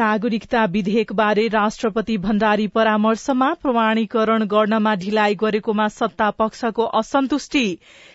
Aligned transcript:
नागरिकता 0.00 0.64
विधेयकबारे 0.64 1.46
राष्ट्रपति 1.48 2.16
भण्डारी 2.18 2.66
परामर्शमा 2.66 3.48
प्रमाणीकरण 3.62 4.44
गर्नमा 4.46 4.94
ढिलाइ 4.94 5.34
गरेकोमा 5.34 5.88
सत्ता 5.88 6.30
पक्षको 6.38 6.84
असन्तुष्टि। 7.00 7.66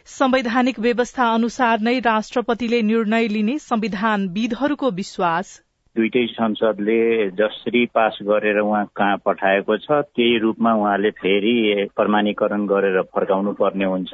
संवैधानिक 0.05 0.79
व्यवस्था 0.79 1.29
अनुसार 1.33 1.79
नै 1.79 1.99
राष्ट्रपतिले 2.05 2.81
निर्णय 2.81 3.27
लिने 3.27 3.57
संविधानविदहरूको 3.59 4.89
विश्वास। 4.91 5.53
दुइटै 5.95 6.25
संसदले 6.27 7.29
जसरी 7.31 7.85
पास 7.95 8.17
गरेर 8.23 8.59
उहाँ 8.59 8.85
कहाँ 8.95 9.17
पठाएको 9.25 9.77
छ 9.77 10.03
त्यही 10.15 10.37
रूपमा 10.39 10.73
उहाँले 10.73 11.09
फेरि 11.21 11.55
प्रमाणीकरण 11.95 12.65
गरेर 12.67 13.01
फर्काउनु 13.15 13.53
पर्ने 13.61 13.85
हुन्छ। 13.85 14.13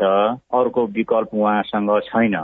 अर्को 0.60 0.86
विकल्प 0.98 1.30
उहाँसँग 1.34 2.00
छैन। 2.06 2.36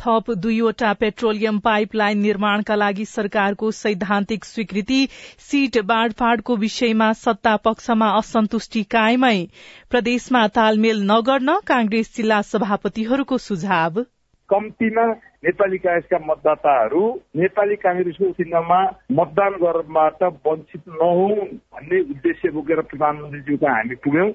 थप 0.00 0.30
दुईवटा 0.30 0.92
पेट्रोलियम 0.92 1.58
पाइपलाइन 1.58 2.18
निर्माणका 2.18 2.74
लागि 2.74 3.04
सरकारको 3.04 3.70
सैद्धान्तिक 3.70 4.44
स्वीकृति 4.44 5.06
सीट 5.38 5.78
बाँडफाँडको 5.84 6.56
विषयमा 6.56 7.12
सत्ता 7.12 7.56
पक्षमा 7.56 8.08
असन्तुष्टि 8.18 8.82
कायमै। 8.82 9.38
प्रदेशमा 9.90 10.46
तालमेल 10.46 11.02
नगर्न 11.10 11.58
कांग्रेस 11.66 12.16
जिल्ला 12.16 12.42
सभापतिहरूको 12.42 13.38
सुझाव। 13.38 14.02
कम्तीमा 14.48 15.04
नेपाली 15.44 15.78
कांग्रेसका 15.78 16.18
मतदाताहरू 16.26 17.02
नेपाली 17.36 17.74
कांग्रेसको 17.74 18.30
चिन्हमा 18.32 18.80
मतदान 19.12 19.52
गर्नबाट 19.62 20.22
वञ्चित 20.46 20.82
नहुन् 20.88 21.54
भन्ने 21.72 22.00
उद्देश्य 22.00 22.50
बोकेर 22.50 22.80
प्रधानमन्त्रीज्यूको 22.80 23.66
हामी 23.66 23.94
पुग्यौं। 23.94 24.30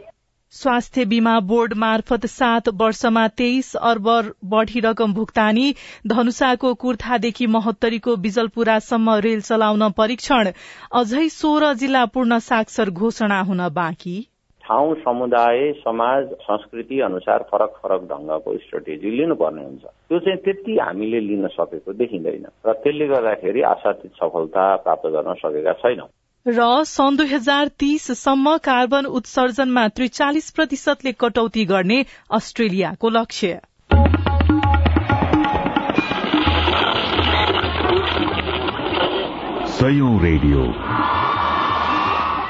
स्वास्थ्य 0.53 1.03
बीमा 1.05 1.39
बोर्ड 1.39 1.73
मार्फत 1.73 2.25
सात 2.25 2.69
वर्षमा 2.69 3.27
तेइस 3.37 3.75
अर्ब 3.79 4.07
बढ़ी 4.45 4.79
रकम 4.79 5.13
भुक्तानी 5.13 5.73
धनुषाको 6.07 6.73
कुर्थादेखि 6.73 7.47
महोत्तरीको 7.47 8.15
बिजलपुरासम्म 8.15 9.15
रेल 9.25 9.41
चलाउन 9.41 9.89
परीक्षण 9.91 10.51
अझै 10.93 11.27
सोह्र 11.29 11.73
जिल्ला 11.75 12.03
पूर्ण 12.05 12.39
साक्षर 12.39 12.89
घोषणा 12.89 13.39
हुन 13.41 13.67
बाँकी। 13.69 14.17
ठाउँ 14.63 14.95
समुदाय 14.95 15.71
समाज 15.77 16.33
संस्कृति 16.41 16.99
अनुसार 17.01 17.43
फरक 17.51 17.79
फरक 17.83 18.01
ढंगको 18.11 18.57
स्ट्रेटेजी 18.57 19.11
लिनुपर्ने 19.17 19.63
हुन्छ। 19.63 19.83
त्यो 19.83 20.19
चाहिँ 20.19 20.37
त्यति 20.37 20.77
हामीले 20.77 21.19
लिन 21.19 21.47
सकेको 21.53 21.93
देखिँदैन 21.93 22.45
र 22.65 22.73
त्यसले 22.73 23.07
गर्दाखेरि 23.07 23.61
आशातीत 23.73 24.11
सफलता 24.13 24.75
प्राप्त 24.75 25.07
गर्न 25.07 25.33
सकेका 25.45 25.73
छैनौं। 25.83 26.09
र 26.49 26.83
सन् 26.83 27.17
दुई 27.17 27.27
हजार 27.27 27.67
तीससम्म 27.79 28.57
कार्बन 28.57 29.05
उत्सर्जनमा 29.05 29.87
त्रिचालिस 29.87 30.51
प्रतिशतले 30.51 31.11
कटौती 31.11 31.65
गर्ने 31.65 32.05
अस्ट्रेलियाको 32.31 33.09
लक्ष्य। 33.09 33.59
रेडियो। 40.21 40.63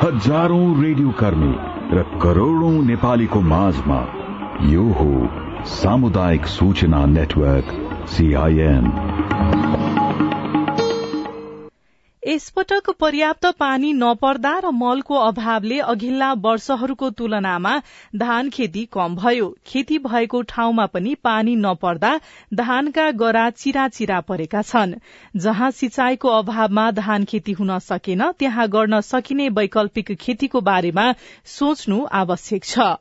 हजारौं 0.04 0.84
रेडियो 0.84 1.10
कर्मी 1.10 1.54
र 1.98 2.04
करोड़ौं 2.22 2.72
नेपालीको 2.72 3.42
माझमा 3.42 4.00
यो 4.62 4.84
हो 4.84 5.12
सामुदायिक 5.66 6.46
सूचना 6.46 7.06
नेटवर्क 7.06 7.68
सीआईएन 8.08 8.86
यसपटक 12.24 12.90
पर्याप्त 13.00 13.46
पानी 13.60 13.92
नपर्दा 13.94 14.52
र 14.60 14.72
मलको 14.72 15.16
अभावले 15.18 15.78
अघिल्ला 15.84 16.32
वर्षहरूको 16.38 17.10
तुलनामा 17.10 17.72
धान 18.16 18.50
खेती 18.50 18.84
कम 18.94 19.16
भयो। 19.16 19.48
खेती 19.66 19.98
भएको 20.00 20.42
ठाउँमा 20.42 20.86
पनि 20.86 21.16
पानी 21.24 21.56
नपर्दा 21.56 22.12
धानका 22.54 23.10
गरा 23.14 23.50
चिरा 23.52 23.88
चिरा 23.88 24.20
परेका 24.22 24.62
छन्। 24.62 24.94
जहाँ 25.38 25.72
सिंचाईको 25.72 26.30
अभावमा 26.30 26.90
धान 26.92 27.26
खेती 27.26 27.52
हुन 27.52 27.78
सकेन 27.80 28.32
त्यहाँ 28.40 28.68
गर्न 28.68 29.02
सकिने 29.02 29.50
वैकल्पिक 29.56 30.12
खेतीको 30.12 30.62
बारेमा 30.62 31.12
सोच्नु 31.48 32.06
आवश्यक 32.14 32.64
छ। 32.66 32.94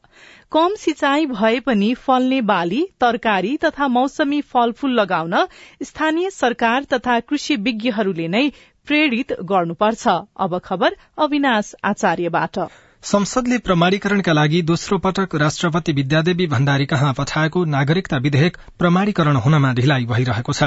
कम 0.52 0.74
सिंचाई 0.74 1.26
भए 1.26 1.58
पनि 1.60 1.92
फल्ने 1.94 2.40
बाली 2.40 2.86
तरकारी 3.00 3.56
तथा 3.56 3.88
मौसमी 3.88 4.40
फलफूल 4.40 4.92
लगाउन 5.00 5.34
स्थानीय 5.82 6.30
सरकार 6.30 6.84
तथा 6.84 7.20
कृषि 7.20 7.56
विज्ञहरूले 7.56 8.28
नै 8.28 8.48
प्रेरित 8.88 9.32
गर्नुपर्छ। 9.44 10.08
अब 10.36 10.58
खबर 10.64 10.96
अविनाश 11.18 11.74
आचार्यबाट। 11.84 12.58
संसदले 13.04 13.56
प्रमाणीकरणका 13.58 14.32
लागि 14.32 14.60
दोस्रो 14.62 14.96
पटक 14.98 15.34
राष्ट्रपति 15.34 15.92
विद्यादेवी 15.92 16.46
भण्डारी 16.46 16.86
कहाँ 16.86 17.12
पठाएको 17.18 17.64
नागरिकता 17.64 18.16
विधेयक 18.16 18.56
प्रमाणीकरण 18.78 19.36
हुनमा 19.36 19.72
ढिलाइ 19.72 20.04
भइरहेको 20.04 20.52
छ। 20.52 20.62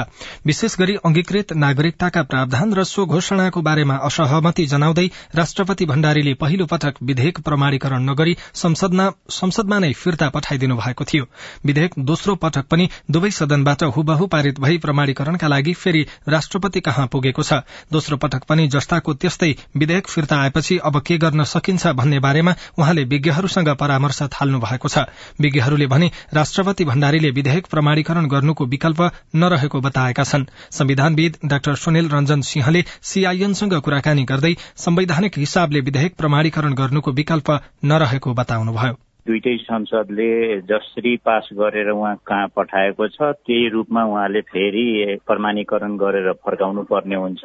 विशेष 0.46 0.76
गरी 0.78 0.94
अंगीकृत 1.04 1.52
नागरिकताका 1.54 2.22
प्रावधान 2.22 2.72
र 2.74 2.84
सो 2.84 3.04
घोषणाको 3.06 3.62
बारेमा 3.62 3.96
असहमति 4.08 4.66
जनाउँदै 4.66 5.06
राष्ट्रपति 5.34 5.86
भण्डारीले 5.86 6.32
पहिलो 6.34 6.66
पटक 6.66 7.02
विधेयक 7.02 7.40
प्रमाणीकरण 7.40 8.10
नगरी 8.10 8.36
संसदमा 8.54 9.78
नै 9.78 9.92
फिर्ता 9.94 10.28
पठाइदिनु 10.30 10.76
भएको 10.76 11.04
थियो। 11.04 11.24
विधेयक 11.66 11.98
दोस्रो 12.00 12.34
पटक 12.42 12.66
पनि 12.70 12.88
दुवै 13.10 13.30
सदनबाट 13.32 13.82
हुबहु 13.92 14.26
पारित 14.26 14.60
भई 14.60 14.78
प्रमाणीकरणका 14.78 15.48
लागि 15.48 15.72
फेरि 15.74 16.06
राष्ट्रपति 16.28 16.80
कहाँ 16.80 17.06
पुगेको 17.12 17.42
छ? 17.42 17.62
दोस्रो 17.92 18.16
पटक 18.16 18.48
पनि 18.48 18.66
जस्ताको 18.68 19.14
त्यस्तै 19.14 19.54
विधेयक 19.76 20.08
फिर्ता 20.08 20.40
आएपछि 20.40 20.78
अब 20.82 21.00
के 21.02 21.18
गर्न 21.18 21.44
सकिन्छ 21.46 21.86
भन्ने 21.94 22.20
बारेमा 22.22 22.54
उहाँले 22.78 23.04
विज्ञहरूसँग 23.04 23.68
परामर्श 23.80 24.22
थाल्नु 24.32 24.58
भएको 24.60 24.88
छ। 24.88 25.04
विज्ञहरूले 25.40 25.86
भने 25.86 26.10
राष्ट्रपति 26.34 26.84
भण्डारीले 26.84 27.30
विधेयक 27.30 27.66
प्रमाणीकरण 27.66 28.28
गर्नुको 28.28 28.66
विकल्प 28.66 29.00
नरहेको 29.36 29.80
बताएका 29.80 30.24
छन्। 30.24 30.48
संविधानविद 30.70 31.38
डाक्टर 31.44 31.74
सुनिल 31.84 32.08
रञ्जन 32.08 32.40
सिंहले 32.42 32.82
सीआईएनसँग 33.02 33.78
कुराकानी 33.80 34.24
गर्दै 34.24 34.54
संवैधानिक 34.78 35.38
हिसाबले 35.38 35.80
विधेयक 35.80 36.16
प्रमाणीकरण 36.16 36.74
गर्नुको 36.74 37.10
विकल्प 37.12 37.50
नरहेको 37.84 38.34
बताउनुभयो। 38.34 38.98
दुइटै 39.26 39.56
संसदले 39.56 40.30
जसरी 40.60 41.16
पास 41.16 41.48
गरेर 41.54 41.90
उहाँ 41.90 42.14
कहाँ 42.26 42.46
पठाएको 42.56 43.06
छ 43.08 43.22
त्यही 43.46 43.68
रूपमा 43.68 44.02
उहाँले 44.04 44.40
फेरि 44.50 44.86
प्रमाणीकरण 45.26 45.96
गरेर 45.96 46.32
फर्काउनु 46.42 46.82
पर्ने 46.82 47.16
हुन्छ। 47.16 47.44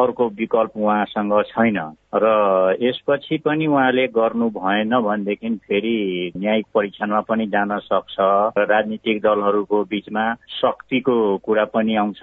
अर्को 0.00 0.28
विकल्प 0.38 0.76
उहाँसँग 0.76 1.34
छैन। 1.48 1.78
र 2.14 2.76
यसपछि 2.82 3.36
पनि 3.38 3.66
उहाँले 3.66 4.06
गर्नु 4.06 4.48
भएन 4.50 4.90
भनेदेखि 5.00 5.48
फेरि 5.66 6.32
न्यायिक 6.36 6.66
परीक्षणमा 6.74 7.20
पनि 7.20 7.46
जान 7.46 7.78
सक्छ 7.78 8.16
र 8.58 8.64
राजनीतिक 8.66 9.22
दलहरूको 9.22 9.82
बीचमा 9.84 10.24
शक्तिको 10.58 11.14
कुरा 11.38 11.64
पनि 11.64 11.94
आउँछ। 11.96 12.20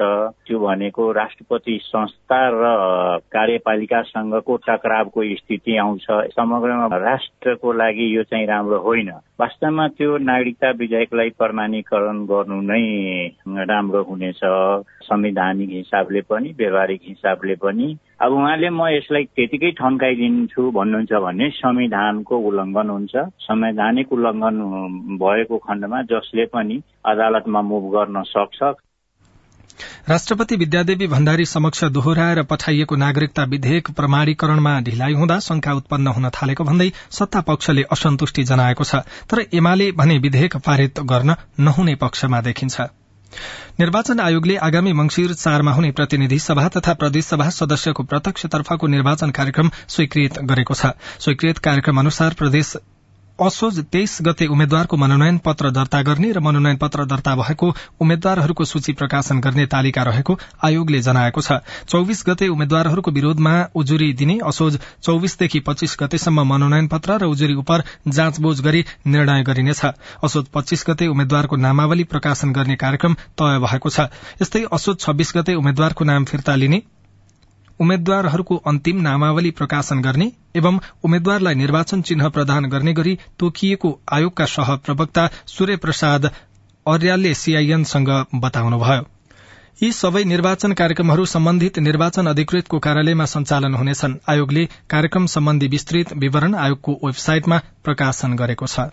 त्यो 0.47 0.59
भनेको 0.59 1.11
राष्ट्रपति 1.11 1.79
संस्था 1.83 2.39
र 2.51 3.19
कार्यपालिकासँगको 3.31 4.57
टकरावको 4.67 5.23
स्थिति 5.35 5.77
आउँछ। 5.77 6.05
समग्रमा 6.35 6.97
राष्ट्रको 6.97 7.73
लागि 7.73 8.17
यो 8.17 8.23
चाहिँ 8.23 8.47
राम्रो 8.47 8.79
होइन। 8.79 9.11
वास्तवमा 9.39 9.87
त्यो 9.87 10.17
नागरिकता 10.17 10.69
विधेयकलाई 10.69 11.29
प्रमाणीकरण 11.39 12.25
गर्नु 12.25 12.61
नै 12.61 12.83
राम्रो 13.47 14.03
हुनेछ। 14.03 14.41
संवैधानिक 15.07 15.69
हिसाबले 15.69 16.21
पनि 16.29 16.49
व्यवहारिक 16.57 17.01
हिसाबले 17.07 17.55
पनि। 17.55 17.87
अब 18.21 18.31
उहाँले 18.33 18.69
म 18.69 18.87
यसलाई 18.89 19.23
त्यतिकै 19.35 19.71
ठन्काइदिन्छु 19.79 20.71
भन्नुहुन्छ 20.71 21.13
भने 21.25 21.49
संविधानको 21.59 22.37
उल्लङ्घन 22.47 22.89
हुन्छ। 22.89 23.15
संवैधानिक 23.45 24.13
उल्लङ्घन 24.13 24.55
भएको 25.21 25.57
खण्डमा 25.67 26.01
जसले 26.11 26.45
पनि 26.55 26.81
अदालतमा 27.05 27.61
मुभ 27.61 27.85
गर्न 27.95 28.23
सक्छ। 28.27 28.73
राष्ट्रपति 30.09 30.55
विद्यादेवी 30.55 31.07
भण्डारी 31.07 31.45
समक्ष 31.45 31.83
दोहोऱ्याएर 31.93 32.41
पठाइएको 32.43 32.95
नागरिकता 32.95 33.43
विधेयक 33.43 33.91
प्रमाणीकरणमा 33.91 34.73
ढिलाइ 34.81 35.13
हुँदा 35.13 35.39
शंका 35.39 35.73
उत्पन्न 35.73 36.07
हुन 36.17 36.29
थालेको 36.33 36.63
भन्दै 36.63 36.89
सत्ता 37.11 37.41
पक्षले 37.41 37.83
असन्तुष्टि 37.91 38.43
जनाएको 38.43 38.83
छ। 38.83 39.05
तर 39.29 39.45
एमाले 39.53 39.91
भने 39.91 40.17
विधेयक 40.17 40.57
पारित 40.65 40.99
गर्न 41.05 41.35
नहुने 41.59 41.95
पक्षमा 41.95 42.41
देखिन्छ। 42.41 42.87
निर्वाचन 43.79 44.19
आयोगले 44.25 44.55
आगामी 44.67 44.91
मंगिर 44.99 45.33
चारमा 45.41 45.71
हुने 45.71 45.89
प्रतिनिधि 45.97 46.37
सभा 46.43 46.67
तथा 46.77 46.93
प्रदेशसभा 47.01 47.49
सदस्यको 47.57 48.03
प्रत्यक्षतर्फको 48.13 48.91
निर्वाचन 48.95 49.35
कार्यक्रम 49.41 49.71
स्वीकृत 49.97 50.41
गरेको 50.53 50.79
छ। 50.83 50.95
स्वीकृत 51.27 51.63
कार्यक्रम 51.69 52.03
अनुसार 52.05 52.41
प्रदेश 52.43 52.75
असोज 53.39 53.79
तेइस 53.93 54.17
गते 54.21 54.45
उम्मेद्वारको 54.47 54.97
मनोनयन 54.97 55.37
पत्र 55.37 55.69
दर्ता 55.69 56.01
गर्ने 56.01 56.31
र 56.31 56.39
मनोनयन 56.39 56.77
पत्र 56.77 57.05
दर्ता 57.05 57.35
भएको 57.35 57.67
उम्मेद्वारहरूको 58.01 58.65
सूची 58.65 58.93
प्रकाशन 58.93 59.39
गर्ने 59.39 59.65
तालिका 59.65 60.03
रहेको 60.03 60.37
आयोगले 60.65 61.01
जनाएको 61.01 61.41
छ। 61.41 61.61
चौविस 61.85 62.23
गते 62.27 62.47
उम्मेद्वारहरूको 62.47 63.11
विरोधमा 63.11 63.53
उजुरी 63.75 64.11
दिने 64.13 64.39
असोज 64.43 64.79
चौविसदेखि 65.03 65.59
पच्चीस 65.59 65.97
गतेसम्म 65.99 66.47
मनोनयन 66.49 66.87
पत्र 66.87 67.17
र 67.17 67.29
उजुरी 67.29 67.53
उप 67.53 67.71
जाँचबुझ 68.09 68.57
गरी 68.61 68.83
निर्णय 69.05 69.43
गरिनेछ। 69.43 69.85
असोज 70.23 70.45
पच्चीस 70.49 70.85
गते 70.89 71.07
उम्मेद्वारको 71.07 71.55
नामावली 71.57 72.03
प्रकाशन 72.09 72.53
गर्ने 72.53 72.75
कार्यक्रम 72.75 73.13
तय 73.37 73.59
भएको 73.61 73.89
छ। 73.89 74.09
यस्तै 74.41 74.65
असोज 74.73 74.99
छब्बीस 74.99 75.33
गते 75.37 75.53
उम्मेद्वारको 75.53 76.03
नाम 76.05 76.25
फिर्ता 76.25 76.55
लिने 76.55 76.81
उम्मेद्वारहरूको 77.79 78.55
अन्तिम 78.65 79.01
नामावली 79.01 79.51
प्रकाशन 79.51 80.01
गर्ने 80.01 80.31
एवं 80.55 80.79
उम्मेद्वारलाई 81.03 81.55
निर्वाचन 81.55 82.01
चिन्ह 82.01 82.29
प्रदान 82.29 82.65
गर्ने 82.65 82.93
गरी 82.93 83.17
तोकिएको 83.39 83.99
आयोगका 84.13 84.45
सह 84.45 84.75
प्रवक्ता 84.75 85.29
सूर्य 85.47 85.77
प्रसाद 85.77 86.25
अर्यालले 86.85 87.33
सीआईएनसँग 87.33 88.09
बताउनुभयो। 88.35 89.05
यी 89.83 89.91
सबै 89.91 90.23
निर्वाचन 90.23 90.73
कार्यक्रमहरू 90.73 91.25
सम्बन्धित 91.25 91.79
निर्वाचन 91.79 92.27
अधिकृतको 92.27 92.79
कार्यालयमा 92.79 93.25
सञ्चालन 93.25 93.73
हुनेछन्। 93.73 94.15
आयोगले 94.29 94.63
कार्यक्रम 94.89 95.25
सम्बन्धी 95.25 95.67
विस्तृत 95.67 96.13
विवरण 96.17 96.55
आयोगको 96.55 96.99
वेबसाइटमा 97.03 97.57
प्रकाशन 97.83 98.33
गरेको 98.35 98.67
छ। 98.67 98.89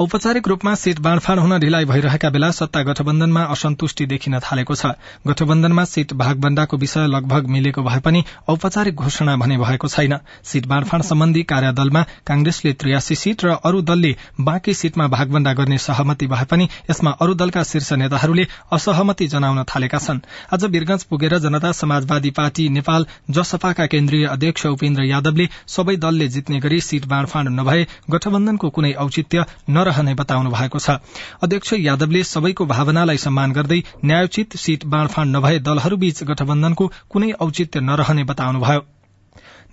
औपचारिक 0.00 0.48
रूपमा 0.48 0.74
सीट 0.74 0.98
बाँडफाँड 1.02 1.40
हुन 1.40 1.58
ढिलाइ 1.58 1.84
भइरहेका 1.84 2.28
बेला 2.30 2.50
सत्ता 2.50 2.82
गठबन्धनमा 2.82 3.40
असन्तुष्टि 3.44 4.04
देखिन 4.06 4.38
थालेको 4.40 4.74
छ। 4.74 4.86
गठबन्धनमा 5.26 5.84
सीट 5.84 6.12
भागबण्डाको 6.14 6.76
विषय 6.76 7.06
लगभग 7.06 7.46
मिलेको 7.50 7.82
भए 7.82 8.00
पनि 8.00 8.22
औपचारिक 8.48 8.94
घोषणा 8.94 9.34
भने 9.36 9.56
भएको 9.58 9.88
छैन। 9.88 10.14
सीट 10.44 10.66
बाँडफाँड 10.66 11.02
सम्बन्धी 11.02 11.42
कार्यदलमा 11.44 12.02
कांग्रेसले 12.26 12.72
त्रियासी 12.74 13.14
सीट 13.14 13.44
र 13.44 13.56
अरू 13.58 13.80
दलले 13.82 14.14
बाँकी 14.40 14.74
सीटमा 14.74 15.06
भागबण्डा 15.08 15.52
गर्ने 15.58 15.78
सहमति 15.78 16.26
भए 16.28 16.44
पनि 16.46 16.68
यसमा 16.90 17.10
अरू 17.18 17.34
दलका 17.34 17.62
शीर्ष 17.64 17.92
नेताहरूले 17.98 18.46
असहमति 18.72 19.26
जनाउन 19.26 19.62
थालेका 19.66 19.98
छन्। 19.98 20.20
आज 20.54 20.64
वीरगंज 20.66 21.04
पुगेर 21.10 21.38
जनता 21.40 21.72
समाजवादी 21.72 22.30
पार्टी 22.38 22.68
नेपाल 22.68 23.06
जसपाका 23.32 23.86
केन्द्रीय 23.88 24.26
अध्यक्ष 24.28 24.66
उपेन्द्र 24.68 25.10
यादवले 25.10 25.48
सबै 25.66 25.96
दलले 25.98 26.28
जित्ने 26.28 26.60
गरी 26.60 26.80
सीट 26.82 27.06
बाँडफाँड 27.08 27.48
नभए 27.50 27.86
गठबन्धनको 28.10 28.70
कुनै 28.70 28.92
औचित्य 29.00 29.44
नरहने 29.88 30.14
बताउनु 30.14 30.50
भएको 30.50 30.78
छ। 30.78 31.00
अध्यक्ष 31.42 31.72
यादवले 31.80 32.22
सबैको 32.24 32.66
भावनालाई 32.66 33.16
सम्मान 33.16 33.52
गर्दै 33.52 33.80
न्यायोचित 34.04 34.56
सीट 34.56 34.84
बाँडफाँड 34.84 35.36
नभए 35.36 35.58
दलहरूबीच 35.58 36.22
गठबन्धनको 36.22 36.92
कुनै 37.10 37.30
औचित्य 37.40 37.80
नरहने 37.80 38.24
बताउनुभयो। 38.24 38.86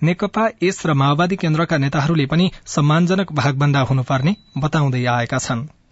नेकपा 0.02 0.48
एस 0.62 0.86
र 0.86 0.94
माओवादी 0.94 1.36
केन्द्रका 1.36 1.76
नेताहरूले 1.78 2.26
पनि 2.26 2.50
सम्मानजनक 2.66 3.32
भागबण्डा 3.32 3.80
हुनुपर्ने 3.80 4.36
बताउँदै 4.58 5.04
आएका 5.12 5.38
छनृ। 5.38 5.85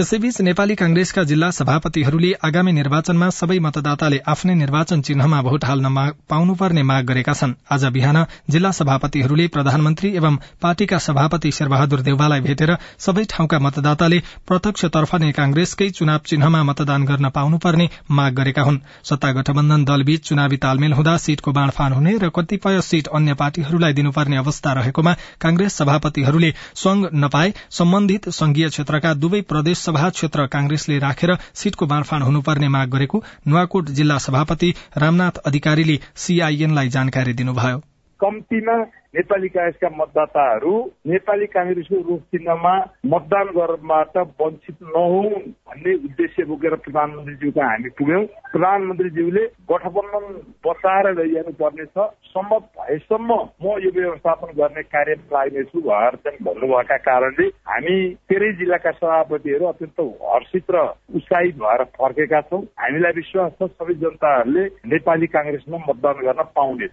यसैबीच 0.00 0.40
नेपाली 0.40 0.74
कांग्रेसका 0.74 1.22
जिल्ला 1.22 1.50
सभापतिहरूले 1.52 2.28
आगामी 2.44 2.72
निर्वाचनमा 2.72 3.26
सबै 3.38 3.56
मतदाताले 3.60 4.18
आफ्नै 4.32 4.54
निर्वाचन 4.54 5.00
चिन्हमा 5.08 5.40
भोट 5.42 5.64
हाल्न 5.64 5.88
पाउनुपर्ने 6.30 6.82
माग 6.90 7.04
गरेका 7.04 7.32
छन्। 7.40 7.52
आज 7.70 7.84
बिहान 7.96 8.18
जिल्ला 8.50 8.70
सभापतिहरूले 8.72 9.46
प्रधानमन्त्री 9.56 10.10
एवं 10.16 10.36
पार्टीका 10.62 10.98
सभापति 11.06 11.50
शेरबहादुर 11.52 12.00
देउवालाई 12.02 12.40
भेटेर 12.40 12.72
सबै 12.98 13.24
ठाउँका 13.32 13.58
मतदाताले 13.58 14.20
प्रत्यक्षतर्फ 14.48 15.14
नै 15.16 15.30
कांग्रेसकै 15.32 15.90
चुनाव 15.90 16.24
चिन्हमा 16.26 16.62
मतदान 16.70 17.04
गर्न 17.04 17.28
पाउनुपर्ने 17.36 17.88
माग 18.12 18.32
गरेका 18.40 18.62
हुन्। 18.62 18.80
सत्ता 19.10 19.32
गठबन्धन 19.32 19.84
दलबीच 19.84 20.24
चुनावी 20.30 20.56
तालमेल 20.64 20.92
हुँदा 20.92 21.16
सीटको 21.26 21.52
बाँडफाँड 21.52 21.94
हुने 21.94 22.16
र 22.24 22.32
कतिपय 22.38 22.80
सीट 22.88 23.12
अन्य 23.20 23.34
पार्टीहरूलाई 23.42 23.98
दिनुपर्ने 24.00 24.40
अवस्था 24.44 24.72
रहेकोमा 24.80 25.14
कांग्रेस 25.40 25.76
सभापतिहरूले 25.76 26.52
संघ 26.78 27.06
नपाए 27.20 27.52
सम्बन्धित 27.80 28.32
संघीय 28.40 28.68
क्षेत्रका 28.70 29.14
दुवै 29.20 29.44
प्रदेश 29.52 29.88
सभा 29.90 30.08
क्षेत्र 30.08 30.44
कांग्रेसले 30.46 30.98
राखेर 30.98 31.30
सीटको 31.54 31.86
बाँडफाँड 31.86 32.24
हुनुपर्ने 32.24 32.68
माग 32.68 32.90
गरेको 32.90 33.22
नुवाकोट 33.48 33.88
जिल्ला 33.98 34.18
सभापति 34.28 34.72
रामनाथ 34.96 35.42
अधिकारीले 35.46 35.98
सीआईएनलाई 36.16 36.88
जानकारी 36.88 37.32
दिनुभयो। 37.34 37.89
कम्तीमा 38.20 38.76
नेपाली 39.14 39.48
कांग्रेसका 39.48 39.88
मतदाताहरू 39.96 40.72
नेपाली 41.10 41.46
कांग्रेसको 41.46 41.96
रूप 42.08 42.20
चिन्हमा 42.32 42.74
मतदान 43.12 43.48
गर्नबाट 43.56 44.16
वञ्चित 44.40 44.76
नहुन् 44.96 45.48
भन्ने 45.66 45.94
उद्देश्य 46.06 46.44
बोकेर 46.50 46.74
प्रधानमन्त्रीज्यूका 46.84 47.64
हामी 47.70 47.90
पुग्यौं। 47.98 48.24
प्रधानमन्त्रीज्यूले 48.52 49.44
गठबन्धन 49.72 50.26
बचाएर 50.66 51.10
लैजानु 51.18 51.52
पर्नेछ 51.62 51.98
सम्भव 52.30 52.62
भएसम्म 52.78 53.40
म 53.64 53.74
यो 53.84 53.90
व्यवस्थापन 53.98 54.54
गर्ने 54.60 54.82
कार्यमा 54.94 55.34
लाग्नेछु 55.34 55.80
भनेर 55.80 56.14
चाहिँ 56.22 56.38
भन्नुभएका 56.44 56.96
कारणले 57.08 57.46
हामी 57.72 57.98
तेह्रै 58.30 58.52
जिल्लाका 58.62 58.90
सभापतिहरू 59.00 59.66
अत्यन्त 59.66 60.00
हर्षित 60.30 60.70
र 60.70 60.86
उत्साहित 61.16 61.54
भएर 61.58 61.84
फर्केका 61.98 62.40
छौँ। 62.48 62.64
हामीलाई 62.78 63.12
विश्वास 63.20 63.52
छ 63.58 63.72
सबै 63.74 63.94
जनताहरूले 64.06 64.64
नेपाली 64.94 65.26
कांग्रेसमा 65.36 65.86
मतदान 65.88 66.26
गर्न 66.26 66.42
पाउनेछ। 66.54 66.92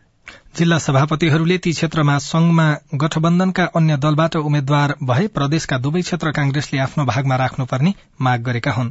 जिल्ला 0.57 0.77
सभापतिहरूले 0.79 1.57
ती 1.57 1.71
क्षेत्रमा 1.71 2.17
संघमा 2.19 2.65
गठबन्धनका 2.95 3.65
अन्य 3.75 3.97
दलबाट 3.97 4.35
उम्मेद्वार 4.39 4.93
भए 5.03 5.27
प्रदेशका 5.35 5.77
दुवै 5.77 6.01
क्षेत्र 6.01 6.31
कांग्रेसले 6.33 6.79
आफ्नो 6.81 7.05
भागमा 7.05 7.35
राख्नुपर्ने 7.37 7.93
माग 8.21 8.41
गरेका 8.43 8.71
हुन्। 8.71 8.89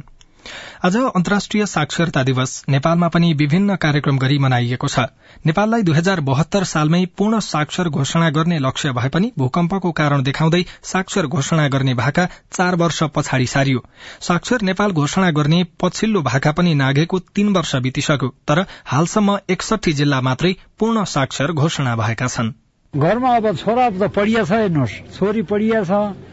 आज 0.85 0.95
अन्तर्राष्ट्रिय 0.97 1.65
साक्षरता 1.65 2.23
दिवस 2.23 2.63
नेपालमा 2.69 3.07
पनि 3.07 3.33
विभिन्न 3.33 3.75
कार्यक्रम 3.75 4.17
गरी 4.17 4.37
मनाइएको 4.37 4.87
छ। 4.87 4.99
नेपाललाई 5.45 5.83
दुई 5.83 5.95
हजार 5.95 6.19
बहत्तर 6.21 6.63
सालमै 6.63 7.05
पूर्ण 7.17 7.39
साक्षर 7.39 7.89
घोषणा 7.89 8.29
गर्ने 8.29 8.59
लक्ष्य 8.59 8.91
भए 8.91 9.09
पनि 9.09 9.31
भूकम्पको 9.37 9.91
कारण 9.91 10.23
देखाउँदै 10.23 10.63
साक्षर 10.83 11.27
घोषणा 11.27 11.67
गर्ने 11.67 11.93
भाका 11.93 12.27
चार 12.53 12.75
वर्ष 12.75 13.03
पछाडि 13.15 13.47
सारियो। 13.47 13.83
साक्षर 14.21 14.61
नेपाल 14.61 14.91
घोषणा 14.91 15.31
गर्ने 15.31 15.63
पछिल्लो 15.81 16.21
भाका 16.21 16.51
पनि 16.51 16.73
नाघेको 16.75 17.19
तीन 17.19 17.55
वर्ष 17.55 17.75
बितिसक्यो 17.75 18.29
तर 18.47 18.65
हालसम्म 18.85 19.37
एकसठी 19.49 19.93
जिल्ला 19.93 20.21
मात्रै 20.21 20.53
पूर्ण 20.79 21.03
साक्षर 21.03 21.51
घोषणा 21.53 21.95
भएका 21.95 22.27
छन्। 22.27 22.51
घरमा 22.97 23.31
अब 23.37 23.45
छोरा 23.55 23.89
त 23.89 24.09
पढिया 24.09 24.43
छ 24.43 24.51
हेर्नुहोस्। 24.57 24.93
छोरी 25.15 25.41
पढिया 25.49 25.81
छ 25.85 25.91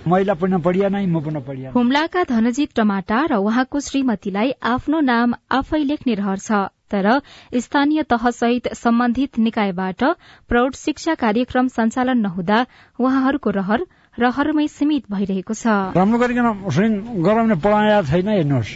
महिला 0.08 0.34
पनि 0.40 0.58
पढिया 0.64 0.88
नै 0.88 1.04
म 1.06 1.20
पनि 1.20 1.40
पढिया। 1.48 1.70
हुम्लाका 1.72 2.22
धनजित 2.24 2.70
टमाटा 2.76 3.18
र 3.30 3.36
उहाँको 3.36 3.80
श्रीमतीलाई 3.88 4.52
आफ्नो 4.72 5.00
नाम 5.04 5.34
आफै 5.52 5.82
लेख्ने 5.84 6.14
रहर 6.14 6.38
छ 6.38 6.62
तर 6.88 7.06
स्थानीय 7.60 8.02
तहसहित 8.08 8.72
सम्बन्धित 8.74 9.38
निकायबाट 9.40 10.02
प्रौढ़ 10.48 10.72
शिक्षा 10.76 11.14
कार्यक्रम 11.20 11.68
सञ्चालन 11.76 12.18
नहुँदा 12.26 12.58
उहाँहरूको 12.98 13.50
रहर 13.50 13.86
रहरमै 14.18 14.66
सीमित 14.68 15.04
भइरहेको 15.10 15.54
छ। 15.54 15.66
राम्रो 15.94 16.18
गरिकन 16.18 17.22
गराउने 17.22 17.56
पढाया 17.58 18.02
छैन 18.02 18.28
हेर्नुहोस्। 18.28 18.72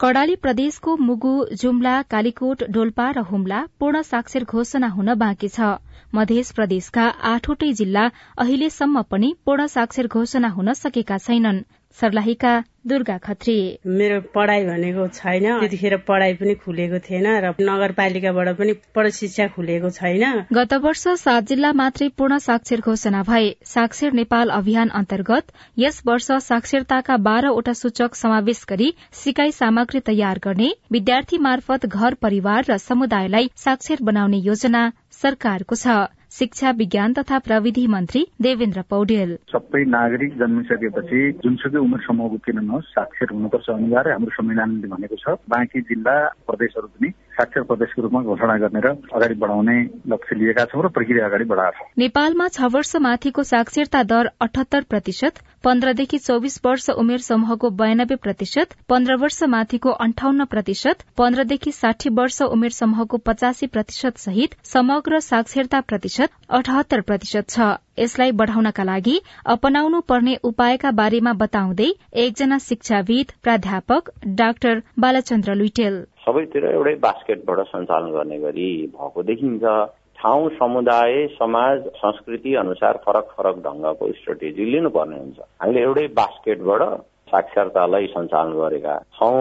कडाली 0.00 0.34
प्रदेशको 0.36 0.96
मुगु 0.96 1.32
जुम्ला 1.54 1.94
कालीकोट 2.12 2.62
डोल्पा 2.70 3.06
र 3.10 3.24
हुम्ला 3.30 3.60
पूर्ण 3.80 4.02
साक्षर 4.02 4.44
घोषणा 4.44 4.88
हुन 4.88 5.14
बाँकी 5.14 5.48
छ। 5.48 5.60
मध्य 6.14 6.42
प्रदेशका 6.54 7.04
आठवटै 7.32 7.72
जिल्ला 7.72 8.04
अहिलेसम्म 8.38 9.02
पनि 9.10 9.34
पूर्ण 9.44 9.66
साक्षर 9.66 10.06
घोषणा 10.06 10.48
हुन 10.48 10.72
सकेका 10.74 11.18
छैनन्। 11.18 11.64
सर्लाहीका 12.00 12.58
दुर्गा 12.86 13.16
खत्री। 13.18 13.54
मेरो 13.98 14.20
पढाइ 14.34 14.64
भनेको 14.66 15.06
छैन। 15.14 15.46
त्यतिखेर 15.60 15.96
पढाइ 16.08 16.34
पनि 16.34 16.54
खुलेको 16.64 16.98
थिएन 17.06 17.26
र 17.44 17.52
नगरपालिकाबाट 17.60 18.48
पनि 18.58 18.72
पढ 18.94 19.08
शिक्षा 19.12 19.46
खुलेको 19.56 19.90
छैन। 19.90 20.24
गत 20.52 20.74
वर्ष 20.84 21.06
सात 21.20 21.48
जिल्ला 21.48 21.72
मात्रै 21.72 22.08
पूर्ण 22.18 22.38
साक्षर 22.38 22.80
घोषणा 22.80 23.22
भए। 23.22 23.50
साक्षर 23.66 24.12
नेपाल 24.12 24.48
अभियान 24.50 24.88
अन्तर्गत 25.00 25.52
यस 25.78 26.02
वर्ष 26.06 26.30
साक्षरताका 26.42 27.16
बाह्रवटा 27.26 27.72
सूचक 27.72 28.14
समावेश 28.14 28.64
गरी 28.70 28.92
सिकाई 29.14 29.52
सामग्री 29.52 30.00
तयार 30.06 30.40
गर्ने 30.44 30.70
विद्यार्थी 30.92 31.38
मार्फत 31.40 31.86
घर 31.86 32.14
परिवार 32.22 32.64
र 32.70 32.78
समुदायलाई 32.78 33.50
साक्षर 33.56 34.02
बनाउने 34.02 34.38
योजना 34.46 34.90
सरकारको 35.22 35.74
छ। 35.74 35.94
शिक्षा 36.30 36.70
विज्ञान 36.70 37.12
तथा 37.12 37.38
प्रविधि 37.38 37.86
मन्त्री 37.86 38.20
देवेन्द्र 38.42 38.82
पौडेल। 38.90 39.30
सबै 39.52 39.84
नागरिक 39.84 40.36
जन्मिसकेपछि 40.38 41.20
जुनसुकै 41.44 41.78
उमेर 41.78 42.00
समूहको 42.06 42.36
किन 42.36 42.58
नहोस् 42.64 42.92
साक्षर 42.92 43.34
हुनुपर्छ 43.34 43.70
अनिवार्य 43.70 44.10
हाम्रो 44.10 44.30
संविधानले 44.30 44.88
भनेको 44.88 45.16
छ। 45.16 45.34
बाँकी 45.48 45.80
जिल्ला 45.80 46.16
प्रदेशहरू 46.46 46.86
पनि 46.86 47.08
साक्षर 47.38 47.62
प्रदेशको 47.62 48.02
रूपमा 48.02 48.22
घोषणा 48.22 48.56
गर्ने 48.58 48.80
र 48.80 48.94
अगाडि 49.14 49.34
बढाउने 49.40 49.76
लक्ष्य 50.12 50.36
लिएका 50.38 50.64
छौँ 50.72 50.82
र 50.84 50.88
प्रक्रिया 50.96 51.26
अगाडि 51.26 51.44
बढाएको 51.52 51.78
छौँ। 51.78 51.92
नेपालमा 51.98 52.48
छ 52.48 52.70
वर्ष 52.74 52.94
माथिको 53.06 53.42
साक्षरता 53.50 54.02
दर 54.12 54.30
अठहत्तर 54.40 54.82
प्रतिशत 54.90 55.38
पन्ध्रदेखि 55.64 56.18
चौविस 56.18 56.60
वर्ष 56.64 56.88
उमेर 56.92 57.20
समूहको 57.20 57.70
बयानब्बे 57.78 58.16
प्रतिशत 58.24 58.74
पन्ध्र 58.88 59.16
वर्ष 59.22 59.42
माथिको 59.54 59.90
अन्ठाउन्न 60.04 60.44
प्रतिशत 60.52 61.02
पन्ध्रदेखि 61.18 61.72
साठी 61.72 62.10
वर्ष 62.14 62.40
उमेर 62.48 62.70
समूहको 62.72 63.16
पचासी 63.26 63.66
प्रतिशत 63.68 64.18
सहित 64.18 64.54
समग्र 64.66 65.20
साक्षरता 65.22 65.80
प्रतिशत 65.80 66.30
अठहत्तर 66.50 67.00
प्रतिशत 67.02 67.50
छ। 67.50 67.74
यसलाई 67.98 68.30
बढ़ाउनका 68.32 68.84
लागि 68.84 69.16
अपनाउनु 69.52 70.00
पर्ने 70.08 70.34
उपायका 70.44 70.90
बारेमा 70.98 71.32
बताउँदै 71.40 71.88
एकजना 72.24 72.58
शिक्षाविद 72.58 73.32
प्राध्यापक 73.42 74.10
डाक्टर 74.38 74.82
बालचन्द्र 74.98 75.54
लुइटेल। 75.54 75.96
सबैतिर 76.28 76.64
एउटै 76.68 76.94
बास्केटबाट 77.00 77.60
सञ्चालन 77.66 78.10
गर्ने 78.12 78.38
गरी 78.38 78.70
भएको 78.92 79.22
देखिन्छ। 79.22 79.64
ठाउँ 80.20 80.48
समुदाय 80.50 81.26
समाज 81.32 81.86
संस्कृति 81.96 82.54
अनुसार 82.62 82.96
फरक 83.04 83.28
फरक 83.36 83.56
ढङ्गको 83.64 84.10
स्ट्राटेजी 84.12 84.64
लिनुपर्ने 84.72 85.18
हुन्छ। 85.18 85.38
हामीले 85.62 85.80
एउटै 85.82 86.06
बास्केटबाट 86.20 86.82
साक्षरतालाई 87.32 88.06
सञ्चालन 88.12 88.52
गरेका 88.60 88.98
छौँ। 89.16 89.38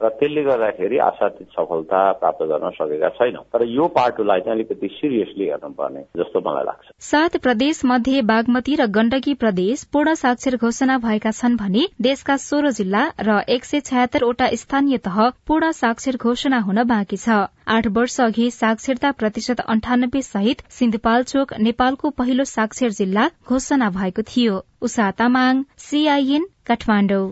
र 0.00 0.08
त्यसले 0.08 0.42
गर्दाखेरि 0.42 0.98
आशातीत 1.02 1.46
सफलता 1.50 2.00
प्राप्त 2.18 2.42
गर्न 2.50 2.70
सकेका 2.70 3.08
छैनौं। 3.10 3.42
तर 3.52 3.64
यो 3.68 3.86
पाटोलाई 3.96 4.40
चाहिँ 4.40 4.54
अलिकति 4.54 4.88
सिरियसली 4.88 5.44
हेर्नुपर्ने 5.44 6.02
जस्तो 6.18 6.40
मलाई 6.40 6.64
लाग्छ। 6.64 6.90
सात 7.02 7.36
प्रदेश 7.36 7.84
मध्ये 7.84 8.22
बागमती 8.22 8.76
र 8.76 8.86
गण्डकी 8.88 9.34
प्रदेश 9.34 9.84
पूर्ण 9.92 10.14
साक्षर 10.14 10.56
घोषणा 10.56 10.98
भएका 10.98 11.30
छन् 11.30 11.56
भने 11.56 11.86
देशका 12.00 12.36
सोह्र 12.38 12.70
जिल्ला 12.70 13.02
र 13.20 13.40
एक 13.48 13.64
सय 13.64 13.80
छयत्तरवटा 13.80 14.48
स्थानीय 14.54 14.98
तह 14.98 15.18
पूर्ण 15.46 15.70
साक्षर 15.72 16.16
घोषणा 16.16 16.58
हुन 16.60 16.82
बाँकी 16.84 17.16
छ। 17.16 17.40
आठ 17.68 17.86
वर्ष 17.96 18.20
अघि 18.20 18.50
साक्षरता 18.50 19.10
प्रतिशत 19.12 19.60
अन्ठानब्बे 19.66 20.22
सहित 20.22 20.62
सिन्धुपाल्चोक 20.70 21.52
नेपालको 21.60 22.10
पहिलो 22.18 22.44
साक्षर 22.44 22.96
जिल्ला 23.00 23.28
घोषणा 23.48 23.90
भएको 23.90 24.22
थियो। 24.30 24.62
उषा 24.82 25.10
तामाङ 25.18 25.62
सीआईएन 25.80 26.46
काठमाडौँ। 26.66 27.28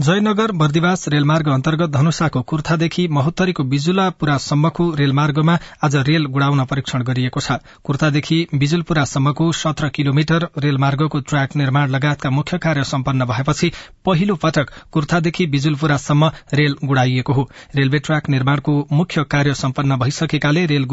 जयनगर 0.00 0.52
बर्दिवास 0.52 1.08
रेलमार्ग 1.08 1.48
अन्तर्गत 1.48 1.90
धनुषाको 1.90 2.40
कुर्थादेखि 2.42 3.06
महोत्तरीको 3.08 3.64
बिजुलापुरासम्मको 3.64 4.88
रेलमार्गमा 4.94 5.58
आज 5.84 5.96
रेल 6.08 6.24
गुडाउन 6.26 6.64
परीक्षण 6.64 7.02
गरिएको 7.02 7.40
छ। 7.40 7.58
कुर्थादेखि 7.84 8.38
बिजुलपुरासम्मको 8.54 9.50
सत्र 9.52 9.88
किलोमिटर 9.88 10.48
रेलमार्गको 10.58 11.20
ट्र्याक 11.22 11.56
निर्माण 11.56 11.90
लगायतका 11.90 12.30
मुख्य 12.30 12.58
कार्य 12.58 12.84
सम्पन्न 12.84 13.24
भएपछि 13.24 13.72
पहिलो 14.04 14.34
पटक 14.36 14.70
कुर्थादेखि 14.92 15.46
बिजुलपुरासम्म 15.46 16.30
रेल 16.54 16.76
गुडाइएको 16.84 17.32
हो। 17.32 17.48
रेलवे 17.76 17.98
ट्र्याक 17.98 18.28
निर्माणको 18.28 18.76
मुख्य 18.92 19.24
कार्य 19.30 19.54
सम्पन्न 19.54 19.96
भइसकेकाले 19.96 20.66
रेल 20.66 20.84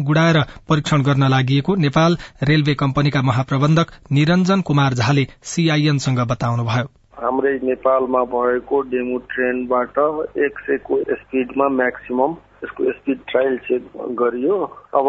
गुडाएर 0.00 0.42
परीक्षण 0.68 1.02
गर्न 1.02 1.28
लागि 1.28 1.62
नेपाल 1.78 2.16
रेलवे 2.42 2.74
कम्पनीका 2.74 3.22
महाप्रबन्धक 3.22 3.92
निरञ्जन 4.12 4.60
कुमार 4.60 4.94
झाले 4.94 5.26
सीआईएनसँग 5.44 6.26
बताउनुभयो। 6.28 6.90
हाम्रै 7.22 7.58
नेपालमा 7.62 8.22
भएको 8.34 8.80
डेमो 8.90 9.18
ट्रेनबाट 9.32 9.98
एक 10.38 10.58
सयको 10.58 10.98
स्पिडमा 11.14 11.68
म्याक्सिमम 11.68 12.36
यसको 12.64 12.92
स्पिड 12.92 13.18
ट्रायल 13.28 13.58
चेक 13.58 13.82
गरियो। 14.22 14.56
अब 14.94 15.08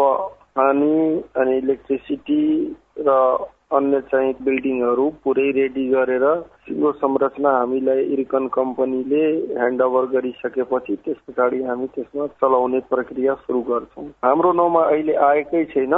पानी 0.58 0.94
अनि 1.36 1.56
इलेक्ट्रिसिटी 1.58 2.42
र 2.98 3.16
अन्य 3.72 4.00
चाहिँ 4.10 4.32
बिल्डिङहरू 4.44 5.08
पुरै 5.24 5.50
रेडी 5.50 5.86
गरेर 5.88 6.24
यो 6.72 6.90
संरचना 6.92 7.50
हामीलाई 7.50 8.02
इर्कन 8.14 8.46
कम्पनीले 8.54 9.22
ह्यान्डओभर 9.52 10.04
गरिसकेपछि 10.12 10.96
त्यस 11.04 11.16
पछाडि 11.28 11.62
हामी 11.62 11.86
त्यसमा 11.94 12.26
चलाउने 12.42 12.80
प्रक्रिया 12.90 13.34
सुरु 13.42 13.60
गर्छौँ। 13.62 14.06
हाम्रो 14.24 14.52
नाउँमा 14.52 14.82
अहिले 14.84 15.14
आएकै 15.28 15.64
छैन। 15.64 15.94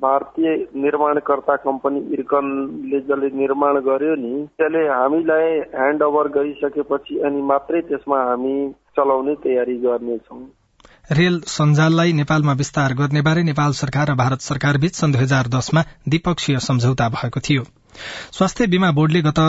भारतीय 0.00 0.54
निर्माणकर्ता 0.76 1.56
कम्पनी 1.64 2.00
इर्कनले 2.12 3.00
जसले 3.00 3.30
निर्माण 3.38 3.80
गर्यो 3.88 4.14
नि 4.24 4.34
त्यसले 4.58 4.86
हामीलाई 4.88 5.58
ह्यान्डओभर 5.74 6.28
गरिसकेपछि 6.36 7.18
अनि 7.20 7.42
मात्रै 7.52 7.80
त्यसमा 7.88 8.22
हामी 8.22 8.54
चलाउने 8.96 9.34
तयारी 9.44 9.76
गर्नेछौँ। 9.78 10.44
रेल 11.10 11.40
सञ्जाललाई 11.46 12.12
नेपालमा 12.12 12.52
विस्तार 12.52 12.94
गर्नेबारे 12.94 13.42
नेपाल 13.42 13.72
सरकार 13.72 14.10
र 14.10 14.14
भारत 14.14 14.40
सरकार 14.40 14.78
बीच 14.78 14.94
सन् 14.94 15.12
दुई 15.12 15.22
हजार 15.22 15.48
दसमा 15.48 15.82
द्विपक्षीय 16.08 16.58
सम्झौता 16.58 17.08
भएको 17.08 17.40
थियो। 17.40 17.62
स्वास्थ्य 18.32 18.66
बीमा 18.66 18.90
बोर्डले 18.90 19.22
गत 19.22 19.40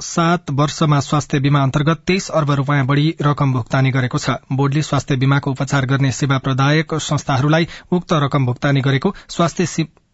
सात 0.00 0.50
वर्षमा 0.50 1.00
स्वास्थ्य 1.00 1.38
बीमा 1.40 1.62
अन्तर्गत 1.62 2.02
तेइस 2.06 2.28
अर्ब 2.30 2.50
रूपियाँ 2.50 2.86
बढ़ी 2.86 3.14
रकम 3.22 3.52
भुक्तानी 3.52 3.90
गरेको 3.90 4.18
छ। 4.18 4.30
बोर्डले 4.52 4.82
स्वास्थ्य 4.82 5.16
बीमाको 5.16 5.50
उपचार 5.50 5.86
गर्ने 5.86 6.12
सेवा 6.12 6.38
प्रदायक 6.38 6.94
संस्थाहरूलाई 6.94 7.68
उक्त 7.92 8.12
रकम 8.12 8.46
भुक्तानी 8.46 8.80
गरेको 8.80 9.14
स्वास्थ्य 9.28 9.66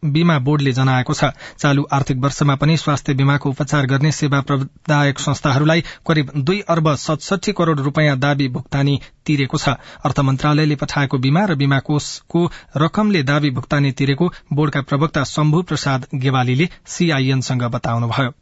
बीमा 0.04 0.38
बोर्डले 0.38 0.72
जनाएको 0.72 1.14
छ। 1.14 1.24
चालू 1.58 1.86
आर्थिक 1.92 2.18
वर्षमा 2.18 2.54
पनि 2.54 2.76
स्वास्थ्य 2.76 3.14
बीमाको 3.14 3.50
उपचार 3.50 3.86
गर्ने 3.86 4.12
सेवा 4.12 4.40
प्रदायक 4.40 5.18
संस्थाहरूलाई 5.18 5.80
करिब 6.06 6.30
दुई 6.36 6.60
अर्ब 6.68 6.94
सतसठी 6.96 7.52
करोड़ 7.52 7.78
रूपियाँ 7.80 8.18
दावी 8.18 8.48
भुक्तानी 8.48 9.00
तिरेको 9.26 9.58
छ। 9.58 9.68
अर्थ 10.04 10.20
मन्त्रालयले 10.20 10.76
पठाएको 10.76 11.18
बीमा 11.18 11.44
र 11.44 11.54
बीमा 11.54 11.78
कोषको 11.78 12.50
रकमले 12.76 13.22
दावी 13.22 13.50
भुक्तानी 13.50 13.92
तिरेको 13.92 14.32
बोर्डका 14.52 14.80
प्रवक्ता 14.82 15.24
शम्भु 15.24 15.62
प्रसाद 15.62 16.06
गेवालीले 16.14 16.68
सीआईएनसँग 16.86 17.62
बताउनुभयो। 17.70 18.41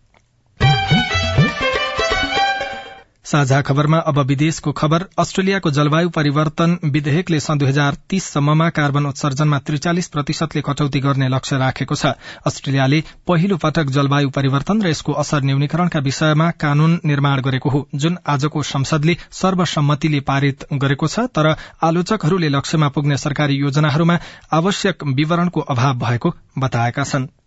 साझा 3.31 3.61
खबरमा 3.63 3.99
अब 4.11 4.19
विदेशको 4.27 4.71
खबर। 4.73 5.05
अस्ट्रेलियाको 5.19 5.71
जलवायु 5.71 6.09
परिवर्तन 6.11 6.77
विधेयकले 6.87 7.39
सन् 7.41 7.59
दुई 7.59 7.69
हजार 7.69 7.97
तीससम्ममा 8.11 8.69
कार्बन 8.71 9.07
उत्सर्जनमा 9.07 9.59
त्रिचालिस 9.61 10.09
प्रतिशतले 10.09 10.63
कटौती 10.63 11.01
गर्ने 11.01 11.29
लक्ष्य 11.29 11.59
राखेको 11.59 11.95
छ। 11.95 12.13
अस्ट्रेलियाले 12.47 13.01
पहिलो 13.27 13.57
पटक 13.57 13.91
जलवायु 13.91 14.31
परिवर्तन 14.31 14.83
र 14.83 14.91
यसको 14.91 15.13
असर 15.23 15.43
न्यूनीकरणका 15.43 16.01
विषयमा 16.01 16.51
कानून 16.59 16.99
निर्माण 17.07 17.41
गरेको 17.41 17.71
हो 17.71 17.87
जुन 17.95 18.19
आजको 18.27 18.63
संसदले 18.67 19.17
सर्वसम्मतिले 19.33 20.21
पारित 20.27 20.67
गरेको 20.75 21.07
छ 21.09 21.31
तर 21.31 21.55
आलोचकहरूले 21.83 22.49
लक्ष्यमा 22.51 22.89
पुग्ने 22.89 23.17
सरकारी 23.17 23.55
योजनाहरूमा 23.57 24.19
आवश्यक 24.53 25.13
विवरणको 25.17 25.61
अभाव 25.71 25.99
भएको 25.99 26.35
बताएका 26.59 27.05
छनृ। 27.05 27.40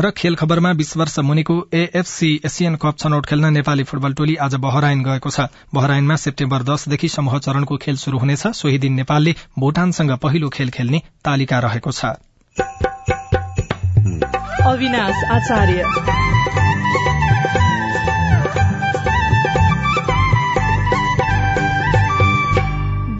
र 0.00 0.10
खेल 0.10 0.34
खबरमा 0.34 0.72
बीस 0.72 0.96
वर्ष 0.96 1.18
मुनिको 1.18 1.56
एएफसी 1.74 2.40
एसियन 2.46 2.76
कप 2.76 2.98
छनौट 2.98 3.26
खेल्न 3.26 3.52
नेपाली 3.52 3.84
फुटबल 3.84 4.12
टोली 4.12 4.36
आज 4.36 4.54
बहराइन 4.54 5.04
गएको 5.04 5.30
छ। 5.30 5.40
बहराइनमा 5.74 6.16
सेप्टेम्बर 6.16 6.62
दशदेखि 6.62 7.08
समूह 7.08 7.38
चरणको 7.38 7.76
खेल 7.76 7.96
शुरू 7.96 8.18
हुनेछ। 8.18 8.46
सोही 8.46 8.78
दिन 8.78 8.92
नेपालले 8.92 9.34
भूटानसँग 9.58 10.16
पहिलो 10.18 10.48
खेल 10.48 10.70
खेल्ने 10.70 11.02
तालिका 11.24 11.58
रहेको 11.58 11.92
छ। 11.92 12.04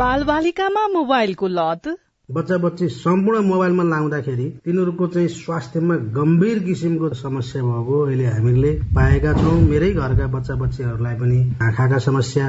बाल 0.01 0.25
बालिकामा 0.25 0.87
मोबाइलको 0.89 1.49
लत 1.49 1.97
बच्चा 2.31 2.57
बच्ची 2.57 2.89
सम्पूर्ण 2.89 3.39
मोबाइलमा 3.41 3.83
लाउँदाखेरि 3.83 4.45
तिनीहरूको 4.65 5.07
चाहिँ 5.07 5.29
स्वास्थ्यमा 5.29 5.95
गम्भीर 6.15 6.59
किसिमको 6.59 7.09
समस्या 7.15 7.63
भएको 7.63 8.01
अहिले 8.07 8.27
हामीले 8.27 8.73
पाएका 8.95 9.33
छौँ। 9.33 9.61
मेरै 9.61 9.91
घरका 9.93 10.27
बच्चा 10.27 10.55
बच्चीहरूलाई 10.55 11.15
पनि 11.15 11.39
आँखाका 11.63 11.99
समस्या। 11.99 12.47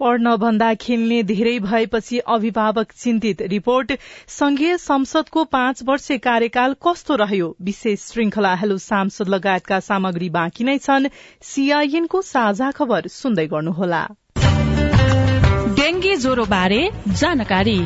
पढ्न 0.00 0.36
भन्दा 0.36 0.74
खेल्ने 0.74 1.22
धेरै 1.22 1.58
भएपछि 1.58 2.18
अभिभावक 2.18 2.92
चिन्तित 2.92 3.42
रिपोर्ट 3.42 3.92
संघीय 4.28 4.76
संसदको 4.76 5.44
पाँच 5.44 5.82
वर्ष 5.82 6.10
कार्यकाल 6.12 6.74
कस्तो 6.86 7.16
रह्यो? 7.16 7.56
विशेष 7.62 8.00
श्रृंखला 8.00 8.54
हेलो 8.54 8.78
सांसद 8.78 9.28
लगायतका 9.28 9.80
सामग्री 9.80 10.28
बाँकी 10.30 10.64
नै 10.64 10.78
छन्। 10.78 11.08
सीआईएनको 11.42 12.22
साझा 12.22 12.70
खबर 12.70 13.08
सुन्दै 13.08 13.46
गर्नुहोला। 13.46 14.06
डेंगी 15.74 16.16
ज्वरो 16.16 16.44
बारे 16.44 16.90
जानकारी। 17.08 17.78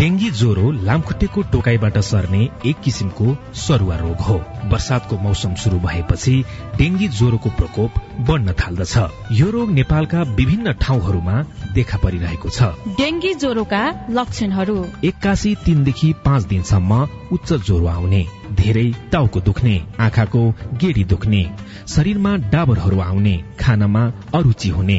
डेंगी 0.00 0.30
ज्वरो 0.30 0.70
लामखुट्टेको 0.80 1.42
टोकाईबाट 1.52 1.96
सर्ने 2.00 2.38
एक 2.66 2.76
किसिमको 2.80 3.34
सरुवा 3.54 3.96
रोग 3.96 4.20
हो। 4.20 4.36
वर्षातको 4.70 5.18
मौसम 5.18 5.54
शुरू 5.54 5.78
भएपछि 5.78 6.32
डेंगी 6.76 7.08
ज्वरोको 7.10 7.50
प्रकोप 7.50 7.98
बढ्न 8.28 8.52
थाल्दछ। 8.60 8.96
यो 9.32 9.50
रोग 9.50 9.70
नेपालका 9.70 10.22
विभिन्न 10.38 10.72
ठाउँहरूमा 10.80 11.36
देखा 11.74 11.98
परिरहेको 11.98 12.48
छ। 12.48 12.72
डेंगी 12.96 13.34
ज्वरोका 13.34 13.82
लक्षणहरू। 14.10 14.78
एक्कासी 15.04 15.54
तीनदेखि 15.64 16.12
पाँच 16.24 16.46
दिनसम्म 16.46 17.06
उच्च 17.32 17.52
ज्वरो 17.52 17.86
आउने 17.86 18.24
धेरै 18.56 18.88
टाउको 19.12 19.40
दुख्ने 19.40 19.76
आँखाको 20.00 20.48
गेडी 20.80 21.04
दुख्ने 21.04 21.42
शरीरमा 21.88 22.36
डाबरहरू 22.52 23.00
आउने 23.00 23.36
खानामा 23.60 24.02
अरुचि 24.34 24.68
हुने 24.70 24.98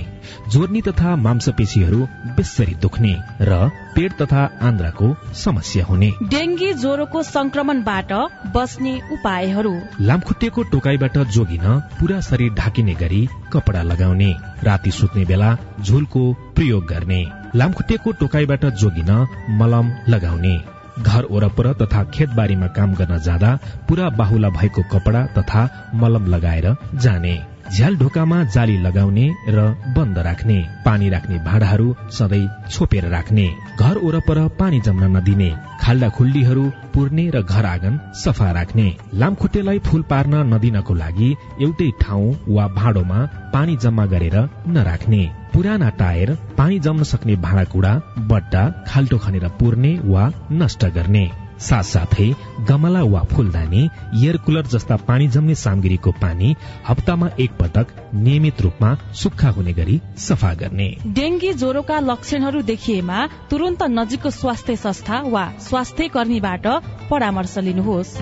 जोर्नी 0.50 0.82
तथा 0.82 1.16
मांसपेशीहरू 1.16 2.00
बेसरी 2.38 2.76
दुख्ने 2.82 3.14
र 3.42 3.70
पेट 3.96 4.14
तथा 4.22 4.44
आन्द्राको 4.62 5.08
समस्या 5.36 5.86
हुने। 5.86 6.12
डेंगी 6.24 6.74
ज्वरोको 6.74 7.24
संक्रमणबाट 7.24 8.14
बस्ने 8.56 8.94
उपायहरू। 9.12 9.74
लामखुट्टेको 10.02 10.64
टोकाइबाट 10.64 11.18
जोगिन 11.30 11.68
पूरा 12.00 12.20
शरीर 12.22 12.54
ढाकिने 12.54 12.94
गरी 12.94 13.28
कपडा 13.54 13.82
लगाउने 13.82 14.32
राति 14.64 14.92
सुत्ने 14.92 15.26
बेला 15.26 15.56
झुलको 15.82 16.34
प्रयोग 16.56 16.86
गर्ने 16.86 17.22
लामखुट्टेको 17.56 18.12
टोकाइबाट 18.12 18.66
जोगिन 18.76 19.12
मलम 19.60 19.92
लगाउने 20.08 20.56
घर 21.00 21.26
वरपर 21.32 21.74
तथा 21.74 22.04
खेतबारीमा 22.04 22.68
काम 22.68 22.94
गर्न 22.94 23.18
जाँदा 23.20 23.58
पूरा 23.90 24.10
बाहुला 24.10 24.50
भएको 24.50 24.82
कपडा 24.92 25.26
तथा 25.38 25.70
मलम 25.96 26.26
लगाएर 26.26 26.76
जाने। 26.96 27.40
झ्याल 27.76 27.96
ढोकामा 27.98 28.44
जाली 28.54 28.78
लगाउने 28.84 29.26
र 29.56 29.60
बन्द 29.96 30.18
राख्ने 30.28 30.58
पानी 30.86 31.10
राख्ने 31.10 31.38
भाँडाहरू 31.46 31.88
सधैँ 32.18 32.48
छोपेर 32.72 33.06
राख्ने 33.10 33.46
घर 33.80 33.98
वरपर 34.04 34.40
पानी 34.60 34.80
जम्न 34.88 35.04
नदिने 35.16 35.50
खाल्डा 35.82 36.10
खुल्डीहरू 36.18 36.64
पुर्ने 36.94 37.26
र 37.36 37.42
घर 37.44 37.66
आँगन 37.66 38.00
सफा 38.24 38.52
राख्ने 38.60 38.88
लामखुट्टेलाई 39.22 39.80
फूल 39.88 40.02
पार्न 40.12 40.34
नदिनको 40.54 40.94
लागि 41.04 41.30
एउटै 41.62 41.90
ठाउँ 42.02 42.36
वा 42.56 42.68
भाँडोमा 42.80 43.20
पानी 43.54 43.76
जम्मा 43.84 44.06
गरेर 44.14 44.38
नराख्ने 44.76 45.22
पुराना 45.54 45.90
टायर 46.02 46.36
पानी 46.58 46.80
जम्न 46.88 47.04
सक्ने 47.12 47.36
भाँडाकुँडा 47.46 47.94
बट्टा 48.32 48.64
खाल्टो 48.88 49.18
खनेर 49.24 49.48
पुर्ने 49.60 49.94
वा 50.06 50.32
नष्ट 50.62 50.86
गर्ने। 50.98 51.26
साथसाथै 51.62 52.30
गमला 52.68 53.02
वा 53.04 53.22
फूलदानी 53.32 53.84
एयर 54.16 54.38
कुलर 54.38 54.66
जस्ता 54.68 54.96
पानी 55.08 55.28
जम्ने 55.28 55.56
सामग्रीको 55.56 56.12
पानी 56.22 56.56
हप्तामा 56.90 57.30
एक 57.40 57.52
पटक 57.60 57.88
नियमित 58.14 58.62
रूपमा 58.62 58.94
सुक्खा 59.14 59.50
हुने 59.50 59.74
गरी 59.74 60.00
सफा 60.18 60.54
गर्ने। 60.54 60.90
डेंगी 61.08 61.54
ज्वरोका 61.54 62.00
लक्षणहरू 62.00 62.62
देखिएमा 62.62 63.28
तुरन्त 63.50 63.84
नजिकको 63.90 64.30
स्वास्थ्य 64.30 64.76
संस्था 64.76 65.22
वा 65.28 65.46
स्वास्थ्य 65.60 66.08
कर्मीबाट 66.08 66.68
परामर्श 67.10 67.58
लिनुहोस्। 67.58 68.18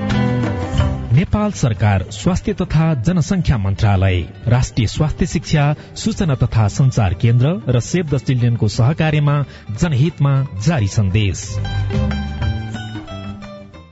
नेपाल 1.14 1.52
सरकार 1.52 2.06
स्वास्थ्य 2.12 2.54
तथा 2.54 2.94
जनसंख्या 3.04 3.58
मन्त्रालय 3.58 4.22
राष्ट्रिय 4.48 4.88
स्वास्थ्य 4.88 5.26
शिक्षा 5.26 5.74
सूचना 5.96 6.36
तथा 6.36 6.68
संचार 6.68 7.14
केन्द्र 7.14 7.56
र 7.68 7.80
सेभ 7.80 8.16
द 8.16 8.18
चिल्ड्रेनको 8.20 8.68
सहकार्यमा 8.68 9.44
जनहितमा 9.72 10.34
जारी 10.68 10.88
सन्देश। 10.88 11.48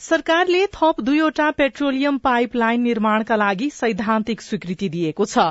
सरकारले 0.00 0.66
थप 0.66 1.00
दुईवटा 1.00 1.50
पेट्रोलियम 1.50 2.18
पाइपलाइन 2.18 2.82
निर्माणका 2.82 3.36
लागि 3.36 3.68
सैद्धान्तिक 3.70 4.40
स्वीकृति 4.40 4.88
दिएको 4.88 5.24
छ। 5.24 5.46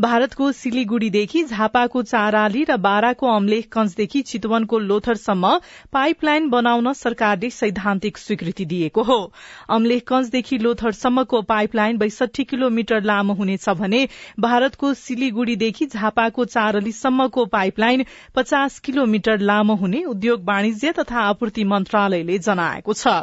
भारतको 0.00 0.50
सिलिगुड़ीदेखि 0.52 1.42
झापाको 1.44 2.02
चाराली 2.02 2.64
र 2.64 2.76
बाराको 2.78 3.26
अम्लेखगंजदेखि 3.34 4.22
चितवनको 4.22 4.78
लोथरसम्म 4.80 5.52
पाइपलाइन 5.92 6.48
बनाउन 6.50 6.92
सरकारले 6.94 7.50
सैद्धान्तिक 7.52 8.18
स्वीकृति 8.18 8.64
दिएको 8.66 9.02
हो। 9.02 9.20
अम्लेखगंजदेखि 9.70 10.58
लोथरसम्मको 10.58 11.42
पाइपलाइन 11.46 11.98
बैसठी 11.98 12.44
किलोमिटर 12.44 13.02
लामो 13.04 13.34
हुनेछ 13.34 13.68
भने 13.78 14.06
भारतको 14.40 14.94
सिलिगुड़ीदेखि 14.98 15.86
झापाको 15.86 16.44
चारलीसम्मको 16.46 17.46
पाइपलाइन 17.52 18.04
पचास 18.34 18.78
किलोमिटर 18.80 19.38
लामो 19.50 19.74
हुने 19.76 20.04
उद्योग 20.06 20.44
वाणिज्य 20.44 20.92
तथा 20.92 21.20
आपूर्ति 21.24 21.64
मन्त्रालयले 21.66 22.38
जनाएको 22.40 22.92
छ। 22.94 23.22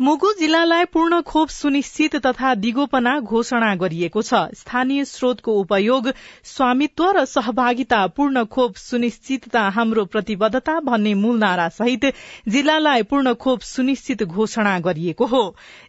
मुगु 0.00 0.28
जिल्लालाई 0.32 0.84
पूर्ण 0.84 1.20
खोप 1.20 1.48
सुनिश्चित 1.48 2.14
तथा 2.26 2.54
दिगोपना 2.56 3.12
घोषणा 3.20 3.74
गरिएको 3.76 4.20
छ। 4.22 4.34
स्थानीय 4.56 5.04
स्रोतको 5.04 5.52
उपयोग 5.60 6.08
स्वामित्व 6.44 7.04
र 7.16 7.24
सहभागिता 7.24 7.98
पूर्ण 8.16 8.44
खोप 8.46 8.76
सुनिश्चितता 8.80 9.62
हाम्रो 9.70 10.04
प्रतिबद्धता 10.04 10.78
भन्ने 10.80 11.12
मूल 11.14 11.36
नारा 11.38 11.68
सहित 11.70 12.04
जिल्लालाई 12.48 13.02
पूर्ण 13.10 13.34
खोप 13.34 13.60
सुनिश्चित 13.62 14.22
घोषणा 14.22 14.78
गरिएको 14.80 15.26
हो। 15.26 15.42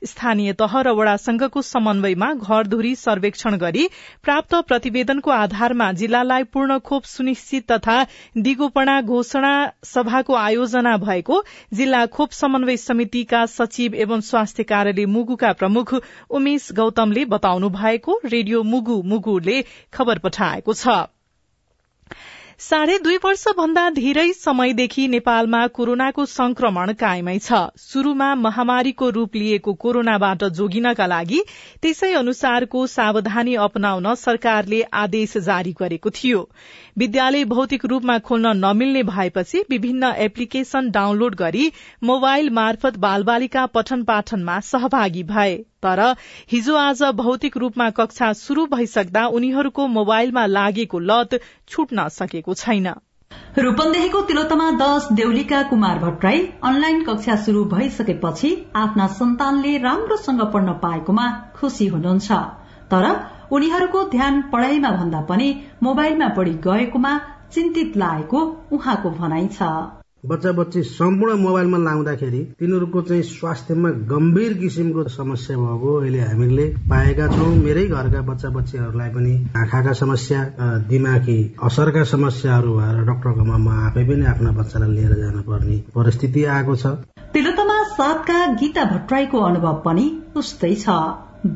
स्थानीय 0.05 0.53
तह 0.59 0.75
र 0.81 0.91
वडा 0.91 1.15
संघको 1.17 1.61
समन्वयमा 1.61 2.33
घरधुरी 2.33 2.93
सर्वेक्षण 2.95 3.57
गरी 3.63 3.87
प्राप्त 4.23 4.55
प्रतिवेदनको 4.67 5.31
आधारमा 5.31 5.91
जिल्लालाई 5.93 6.43
पूर्ण 6.51 6.79
खोप 6.83 7.05
सुनिश्चित 7.13 7.71
तथा 7.71 7.97
दिगोपना 8.41 8.99
घोषणा 9.01 9.55
सभाको 9.85 10.35
आयोजना 10.43 10.97
भएको 11.07 11.43
जिल्ला 11.73 12.05
खोप 12.11 12.39
समन्वय 12.41 12.77
समितिका 12.85 13.45
सचिव 13.55 13.99
एवं 14.01 14.21
स्वास्थ्य 14.21 14.63
कार्यालय 14.63 15.05
मुगुका 15.11 15.53
प्रमुख 15.53 15.93
उमेश 16.31 16.67
गौतमले 16.73 17.25
बताउनु 17.31 17.69
भएको 17.75 18.19
रेडियो 18.25 18.63
मुगु 18.65 19.01
मुगुले 19.05 19.63
खबर 19.93 20.19
पठाएको 20.19 20.73
छ। 20.73 21.01
साढे 22.61 22.97
दुई 22.99 23.15
वर्ष 23.17 23.43
भन्दा 23.57 23.83
धेरै 23.89 24.25
समयदेखि 24.33 25.07
नेपालमा 25.07 25.61
कोरोनाको 25.77 26.25
संक्रमण 26.25 26.91
कायमै 26.93 27.33
छ। 27.37 27.61
शुरूमा 27.83 28.27
महामारीको 28.41 29.09
रूप 29.09 29.35
लिएको 29.35 29.73
कोरोनाबाट 29.83 30.43
जोगिनका 30.59 31.07
लागि 31.13 31.39
त्यसै 31.81 32.11
अनुसारको 32.13 32.85
सावधानी 32.87 33.55
अपनाउन 33.65 34.13
सरकारले 34.15 34.81
आदेश 35.01 35.35
जारी 35.47 35.73
गरेको 35.81 36.09
थियो। 36.11 36.43
विद्यालय 36.97 37.45
भौतिक 37.55 37.85
रूपमा 37.85 38.19
खोल्न 38.29 38.53
नमिल्ने 38.59 39.03
भएपछि 39.09 39.65
विभिन्न 39.69 40.13
एप्लिकेशन 40.19 40.91
डाउनलोड 40.91 41.35
गरी 41.35 41.67
मोबाइल 42.03 42.49
मार्फत 42.61 43.03
बालबालिका 43.07 43.65
पठन 43.73 44.03
पाठनमा 44.03 44.59
सहभागी 44.69 45.23
भए। 45.33 45.59
तर 45.83 45.99
हिजो 46.51 46.75
आज 46.77 47.03
भौतिक 47.15 47.57
रूपमा 47.57 47.89
कक्षा 47.99 48.31
शुरू 48.37 48.65
भइसक्दा 48.73 49.25
उनीहरूको 49.35 49.87
मोबाइलमा 49.89 50.45
लागेको 50.47 50.99
लत 51.01 51.39
छुट्न 51.67 52.07
सकेको 52.09 52.53
छैन। 52.55 52.93
रूपन्देहीको 53.57 54.21
तिलोतमा 54.21 54.69
दश 54.79 55.07
देउलीका 55.13 55.61
कुमार 55.63 55.99
भट्टराई 55.99 56.39
अनलाइन 56.63 57.03
कक्षा 57.03 57.35
शुरू 57.45 57.63
भइसकेपछि 57.73 58.51
आफ्ना 58.75 59.07
सन्तानले 59.19 59.77
राम्रोसँग 59.77 60.41
पढ्न 60.53 60.73
पाएकोमा 60.83 61.27
खुशी 61.55 61.87
हुनुहुन्छ। 61.87 62.31
तर 62.91 63.07
उनीहरूको 63.51 64.03
ध्यान 64.09 64.41
पढ़ाइमा 64.51 64.91
भन्दा 64.91 65.21
पनि 65.29 65.49
मोबाइलमा 65.83 66.27
बढ़ी 66.37 66.53
गएकोमा 66.67 67.17
चिन्तित 67.53 67.97
लागेको 67.97 68.45
उहाँको 68.71 69.09
भनाइ 69.11 69.47
छ। 69.47 69.71
बच्चा 70.23 70.51
बच्ची 70.51 70.81
सम्पूर्ण 70.83 71.35
मोबाइलमा 71.41 71.77
लाउँदाखेरि 71.77 72.39
तिनीहरूको 72.59 73.01
चाहिँ 73.01 73.21
स्वास्थ्यमा 73.25 73.89
गम्भीर 74.09 74.53
किसिमको 74.53 75.03
समस्या 75.09 75.57
भएको 75.57 75.93
अहिले 75.99 76.19
हामीले 76.21 76.65
पाएका 76.89 77.27
छौँ। 77.27 77.55
मेरै 77.57 77.85
घरका 77.87 78.21
बच्चा 78.21 78.49
बच्चीहरूलाई 78.49 79.09
पनि 79.09 79.33
आँखाका 79.57 79.93
समस्या 80.01 80.43
दिमागी 80.89 81.39
असरका 81.63 82.03
समस्याहरू 82.13 82.73
भएर 82.77 83.01
डाक्टरकोमा 83.03 83.57
म 83.57 83.69
आफै 83.87 84.03
पनि 84.05 84.25
आफ्ना 84.27 84.51
बच्चालाई 84.61 84.91
लिएर 84.91 85.13
जानुपर्ने 85.21 85.77
परिस्थिति 85.95 86.45
आएको 86.53 86.75
छ। 86.75 86.85
तिलोतमा 87.33 87.83
सातका 87.91 88.39
गीता 88.61 88.83
भट्टराईको 88.93 89.37
अनुभव 89.41 89.81
पनि 89.85 90.05
उस्तै 90.37 90.75
छ। 90.75 91.01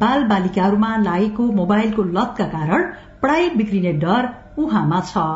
बाल 0.01 0.23
बालिकाहरूमा 0.25 0.95
लागेको 1.03 1.51
मोबाइलको 1.53 2.03
लतका 2.17 2.47
कारण 2.55 2.91
पढ़ाई 3.21 3.49
बिग्रिने 3.57 3.93
डर 4.01 4.33
उहाँमा 4.57 5.01
छ। 5.05 5.27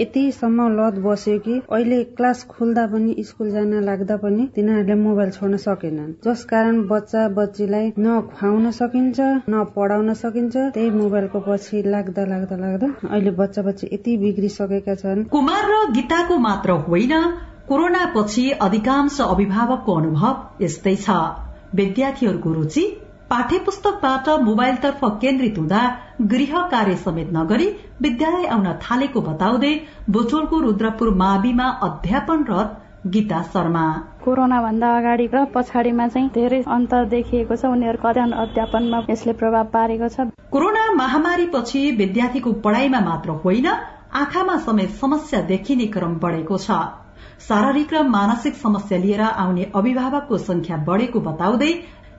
यतिसम्म 0.00 0.68
लत 0.70 0.98
बस्यो 1.04 1.38
कि 1.38 1.54
अहिले 1.70 2.02
क्लास 2.18 2.44
खुल्दा 2.50 2.86
पनि 2.92 3.14
स्कुल 3.28 3.50
जान 3.50 3.72
लाग्दा 3.84 4.16
पनि 4.16 4.46
तिनीहरूले 4.54 4.94
मोबाइल 5.00 5.30
छोड्न 5.30 5.56
सकेनन्। 5.64 6.12
जस 6.24 6.44
कारण 6.52 6.80
बच्चा 6.88 7.26
बच्चीलाई 7.36 7.92
न 7.98 8.20
खुवाउन 8.30 8.70
सकिन्छ 8.70 9.18
न 9.20 9.64
पढाउन 9.76 10.14
सकिन्छ। 10.22 10.56
त्यही 10.74 10.90
मोबाइलको 10.92 11.40
पछि 11.40 11.82
लाग्दा 11.86 12.24
लाग्दा 12.32 12.56
लाग्दा 12.56 12.88
अहिले 13.10 13.30
बच्चा 13.40 13.62
बच्ची 13.62 13.88
यति 13.92 14.16
बिग्रिसकेका 14.16 14.94
छन्। 14.94 15.24
कुमार 15.28 15.70
र 15.70 15.84
गीताको 15.92 16.38
मात्र 16.38 16.70
होइन 16.88 17.14
कोरोना 17.68 18.04
पछि 18.16 18.44
अधिकांश 18.62 19.20
अभिभावकको 19.20 19.92
अनुभव 19.94 20.64
यस्तै 20.64 20.96
छ। 20.96 21.20
विद्यार्थीहरूको 21.74 22.52
रूचि 22.52 22.84
पाठ्य 23.30 23.58
पुस्तकबाट 23.58 24.28
मोबाइलतर्फ 24.42 25.00
केन्द्रित 25.22 25.58
हुँदा 25.58 25.80
गृह 26.30 26.54
कार्य 26.68 26.94
समेत 26.98 27.28
नगरी 27.32 27.66
विद्यालय 28.02 28.46
आउन 28.46 28.66
थालेको 28.82 29.20
बताउँदै 29.22 29.70
बोचोलको 30.10 30.58
रुद्रपुर 30.60 31.10
माविमा 31.14 31.66
अध्यापनरत 31.82 32.72
गीता 33.06 33.42
शर्मा। 33.52 33.84
कोरोना 34.24 34.60
भन्दा 34.62 34.88
अगाडि 34.96 35.26
र 35.34 35.44
पछाडिमा 35.54 36.06
चाहिँ 36.08 36.28
धेरै 36.30 36.60
अन्तर 36.68 37.04
देखिएको 37.14 37.56
छ। 37.56 37.70
उनीहरूको 37.70 38.08
अध्ययन 38.08 38.32
अध्यापनमा 38.44 38.98
यसले 39.10 39.32
प्रभाव 39.38 39.70
पारेको 39.76 40.08
छ। 40.08 40.26
कोरोना 40.50 40.82
महामारी 40.94 41.46
पछि 41.54 41.84
विद्यार्थीको 42.02 42.52
पढ़ाइमा 42.66 43.00
मात्र 43.00 43.38
होइन 43.46 43.68
आँखामा 44.22 44.56
समेत 44.66 44.90
समस्या 44.98 45.40
देखिने 45.46 45.86
क्रम 45.94 46.18
बढ़ेको 46.18 46.58
छ। 46.58 46.82
शारीरिक 47.40 47.94
र 47.94 48.02
मानसिक 48.10 48.54
समस्या 48.58 48.98
लिएर 48.98 49.20
आउने 49.22 49.70
अभिभावकको 49.74 50.36
संख्या 50.40 50.76
बढ़ेको 50.84 51.20
बताउँदै 51.22 51.72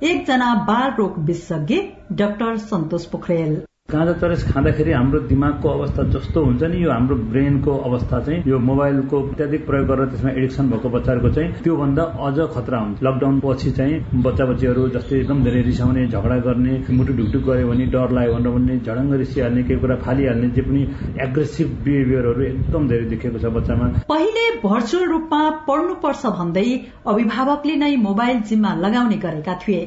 एकजना 0.03 0.53
बाल 0.67 0.91
रोग 0.91 1.17
विशेषज्ञ 1.25 1.75
डाक्टर 2.11 2.57
संतोष 2.57 3.05
पोखरेल 3.05 3.53
गाँजा 3.89 4.13
चरस 4.19 4.43
खाँदाखेरि 4.47 4.91
हाम्रो 4.91 5.19
दिमागको 5.27 5.69
अवस्था 5.69 6.03
जस्तो 6.11 6.43
हुन्छ 6.43 6.63
नि 6.63 6.83
यो 6.83 6.91
हाम्रो 6.91 7.15
ब्रेनको 7.31 7.71
अवस्था 7.77 8.19
चाहिँ 8.23 8.43
यो 8.47 8.59
मोबाइलको 8.59 9.19
अत्याधिक 9.21 9.65
प्रयोग 9.67 9.87
गरेर 9.87 10.07
त्यसमा 10.09 10.31
एडिक्सन 10.31 10.69
भएको 10.71 10.89
बच्चाहरूको 10.89 11.29
चाहिँ 11.35 11.51
त्योभन्दा 11.63 12.03
अझ 12.27 12.37
खतरा 12.55 12.79
हुन्छ। 12.79 13.03
लकडाउन 13.03 13.39
पछि 13.43 13.71
चाहिँ 13.71 14.21
बच्चा 14.23 14.45
बच्चीहरू 14.45 14.87
जस्तै 14.95 15.19
एकदम 15.19 15.43
धेरै 15.43 15.61
रिसाउने 15.67 16.07
झगडा 16.07 16.37
गर्ने 16.47 16.79
मुटु 16.89 17.13
ढुकढुक 17.19 17.43
गऱ्यो 17.43 17.67
भने 17.67 17.85
डर 17.91 18.11
लाग्यो 18.15 18.33
भनेर 18.33 18.51
भने 18.55 18.79
झडङ्ग 18.79 19.13
रिसिहाल्ने 19.23 19.63
केही 19.63 19.79
कुरा 19.79 19.95
फालिहाल्ने 20.07 20.49
जे 20.55 20.61
पनि 20.71 20.81
एग्रेसिभ 21.27 21.77
बिहेभियरहरू 21.83 22.43
एकदम 22.51 22.87
धेरै 22.87 23.05
देखिएको 23.11 23.39
छ 23.39 23.55
बच्चामा। 23.57 23.87
पहिले 24.07 24.49
भर्चुअल 24.63 25.09
रूपमा 25.11 25.41
पढ्नुपर्छ 25.67 26.37
भन्दै 26.39 26.69
अभिभावकले 27.07 27.75
नै 27.83 27.95
मोबाइल 28.07 28.39
जिम्मा 28.47 28.75
लगाउने 28.85 29.17
गरेका 29.25 29.59
थिए। 29.63 29.81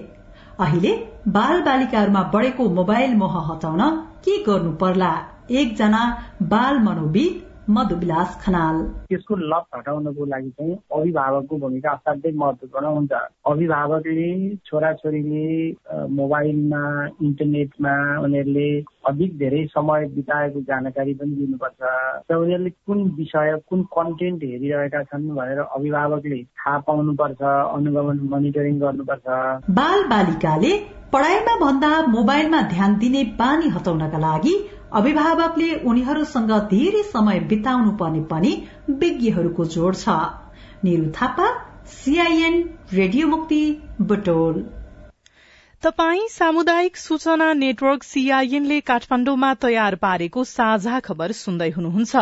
अहिले 0.60 0.90
बाल 1.28 1.62
बालिकाहरूमा 1.62 2.20
बढ़ेको 2.22 2.68
मोबाइल 2.70 3.14
मोह 3.14 3.38
हटाउन 3.46 3.80
के 4.24 4.42
गर्नु 4.42 4.72
पर्ला? 4.72 5.12
एकजना 5.50 6.02
बाल 6.42 6.78
मनोविद 6.78 7.42
मधुविलास 7.70 8.38
खनाल। 8.42 8.76
त्यसको 9.14 9.36
लत 9.54 9.66
हटाउनको 9.76 10.24
लागि 10.34 10.50
चाहिँ 10.50 10.74
अभिभावकको 10.98 11.56
भूमिका 11.64 11.90
असाध्यै 11.90 12.32
महत्वपूर्ण 12.42 12.86
हुन्छ। 12.98 13.12
अभिभावकले 13.46 14.30
छोराछोरीले 14.66 15.46
मोबाइलमा 16.18 16.82
इन्टरनेटमा 17.22 17.94
उनीहरूले 18.24 18.68
अधिक 19.10 19.38
धेरै 19.38 19.64
समय 19.70 20.06
बिताएको 20.16 20.60
जानकारी 20.70 21.14
पनि 21.14 21.36
दिनुपर्छ। 21.38 21.80
र 22.30 22.34
उनीहरूले 22.34 22.70
कुन 22.86 22.98
विषय 23.18 23.56
कुन 23.68 23.82
कन्टेन्ट 23.96 24.42
हेरिरहेका 24.42 25.02
छन् 25.04 25.30
भनेर 25.38 25.60
अभिभावकले 25.60 26.42
थाहा 26.42 26.78
पाउनुपर्छ 26.88 27.42
अनुगमन 27.42 28.18
मोनिटरिङ 28.34 28.78
गर्नुपर्छ। 28.80 29.26
बाल 29.78 30.04
बालिकाले 30.12 30.72
पढ़ाइमा 31.14 31.54
भन्दा 31.56 31.90
मोबाइलमा 32.10 32.60
ध्यान 32.70 32.98
दिने 32.98 33.22
बानी 33.38 33.68
हटाउनका 33.76 34.18
लागि 34.18 34.54
अभिभावकले 34.92 35.68
उनीहरूसँग 35.90 36.50
धेरै 36.70 37.02
समय 37.06 37.38
बिताउनु 37.50 37.92
पर्ने 38.00 38.20
पनि 38.32 38.52
विज्ञहरूको 38.90 39.64
जोड़ 39.64 39.94
छ। 39.94 40.08
निरु 40.84 41.10
थापा 41.10 41.48
सीआईएन 41.86 42.56
रेडियो 42.92 43.26
मुक्ति 43.26 43.60
बुटोल। 44.00 44.64
तपाई 45.82 46.20
सामुदायिक 46.30 46.96
सूचना 46.96 47.52
नेटवर्क 47.52 48.02
सीआईएनले 48.02 48.80
काठमाण्डुमा 48.80 49.54
तयार 49.54 49.94
पारेको 49.94 50.44
साझा 50.44 51.00
खबर 51.00 51.32
सुन्दै 51.32 51.70
हुनुहुन्छ। 51.70 52.16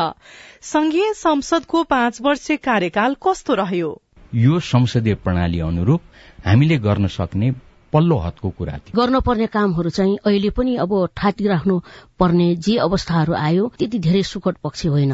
संघीय 0.62 1.12
संसदको 1.14 1.83
पाँच 1.83 2.20
वर्षे 2.20 2.57
कार्यकाल 2.57 3.16
कस्तो 3.22 3.55
रह्यो? 3.55 4.01
यो 4.35 4.61
संसदीय 4.61 5.14
प्रणाली 5.14 5.61
अनुरूप 5.61 6.01
हामीले 6.46 6.79
गर्न 6.79 7.07
सक्ने 7.07 7.51
पल्लो 7.92 8.16
हदको 8.18 8.51
कुरा 8.51 8.72
थियो। 8.72 9.01
गर्नुपर्ने 9.01 9.46
कामहरू 9.46 9.90
चाहिँ 9.90 10.16
अहिले 10.27 10.51
पनि 10.51 10.77
अब 10.77 11.09
राख्नु 11.18 11.81
पर्ने 12.18 12.55
जे 12.57 12.77
अवस्थाहरू 12.79 13.35
आयो 13.35 13.72
त्यति 13.79 13.98
धेरै 13.98 14.22
सुकट 14.22 14.57
पक्ष 14.64 14.87
होइन। 14.87 15.12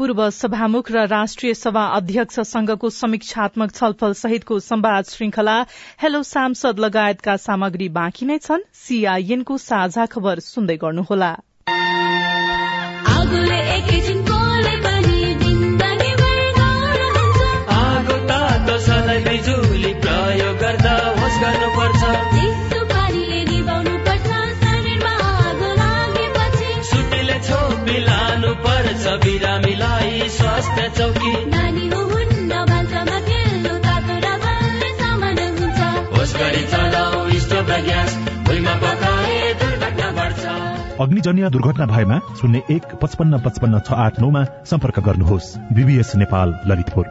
पूर्व 0.00 0.30
सभामुख 0.30 0.90
र 0.90 1.00
राष्ट्रिय 1.06 1.54
सभा 1.54 1.84
अध्यक्ष 1.86 2.40
संघको 2.40 2.90
समीक्षात्मक 2.90 3.74
छलफल 3.74 4.12
सहितको 4.12 4.58
संवाद 4.58 5.04
श्रृंखला 5.04 5.56
हेलो 6.02 6.22
सांसद 6.22 6.78
लगायतका 6.78 7.36
सामग्री 7.36 7.88
बाँकी 7.88 8.26
नै 8.26 8.38
छन्। 8.38 8.64
सीआईएनको 8.72 9.58
साझा 9.58 10.06
खबर 10.06 10.38
सुन्दै 10.40 10.76
गर्नुहोला। 10.76 11.36
अग्निजन्य 41.20 41.48
दुर्घटना 41.50 41.86
भएमा 41.86 42.18
शून्य 42.40 42.62
एक 42.70 42.94
पचपन्न 42.96 43.38
पचपन्न 43.44 43.78
छ 43.84 43.92
आठ 43.94 44.20
नौमा 44.20 44.42
सम्पर्क 44.64 44.98
गर्नुहोस्। 45.04 45.48
बीबीएस 45.68 46.12
नेपाल 46.16 46.48
ललितपुर। 46.66 47.04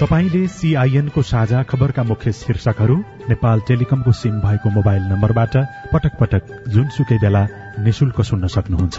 तपाईँले 0.00 0.46
सीआईएनको 0.48 1.22
साझा 1.22 1.62
खबरका 1.70 2.02
मुख्य 2.02 2.32
शीर्षकहरू 2.32 2.96
नेपाल 3.30 3.60
टेलिकमको 3.68 4.12
सिम 4.12 4.40
भएको 4.42 4.70
मोबाइल 4.74 5.02
नम्बरबाट 5.12 5.54
पटक 5.92 6.18
पटक 6.20 6.42
जुनसुकै 6.68 7.18
बेला 7.22 7.46
निशुल्क 7.78 8.20
सुन्न 8.20 8.46
सक्नुहुन्छ। 8.50 8.98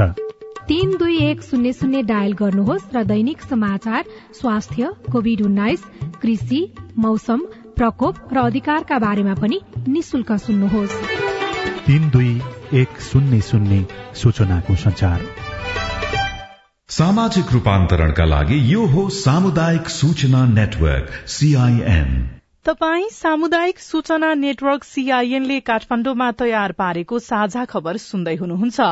तीन 0.68 0.96
दुई 0.98 1.18
एक 1.26 1.42
शून्य 1.44 1.74
शून्य 1.74 2.02
डायल 2.08 2.34
गर्नुहोस् 2.40 2.96
र 2.96 3.04
दैनिक 3.04 3.42
समाचार 3.44 4.04
स्वास्थ्य 4.40 4.94
कोविड 5.12 5.42
उन्नाइस 5.42 5.84
कृषि 6.22 6.62
मौसम 6.98 7.44
प्रकोप 7.76 8.16
र 8.34 8.46
अधिकारका 8.46 9.00
बारेमा 9.00 9.34
पनि 9.36 9.60
निशुल्क 9.90 10.32
सुन्नुहोस्। 10.48 11.21
तीन 11.88 12.10
दुई 12.10 12.41
एक 12.74 13.00
शून्य 13.02 13.41
शून्य 13.41 13.86
सूचनाको 14.15 14.76
संचार 14.76 15.19
सामाजिक 16.89 17.52
रूपान्तरणका 17.54 18.26
लागि 18.26 18.74
यो 18.74 18.86
हो 18.86 19.10
सामुदायिक 19.10 19.89
सूचना 19.89 20.45
नेटवर्क 20.45 21.12
सीआईएन 21.28 22.41
तपाई 22.65 23.08
सामुदायिक 23.12 23.80
सूचना 23.80 24.34
नेटवर्क 24.34 24.84
सीआईएनले 24.84 25.60
काठमाण्डुमा 25.60 26.30
तयार 26.32 26.71
पारेको 26.71 27.19
साझा 27.19 27.63
खबर 27.65 27.97
सुन्दै 27.97 28.36
हुनुहुन्छ। 28.36 28.89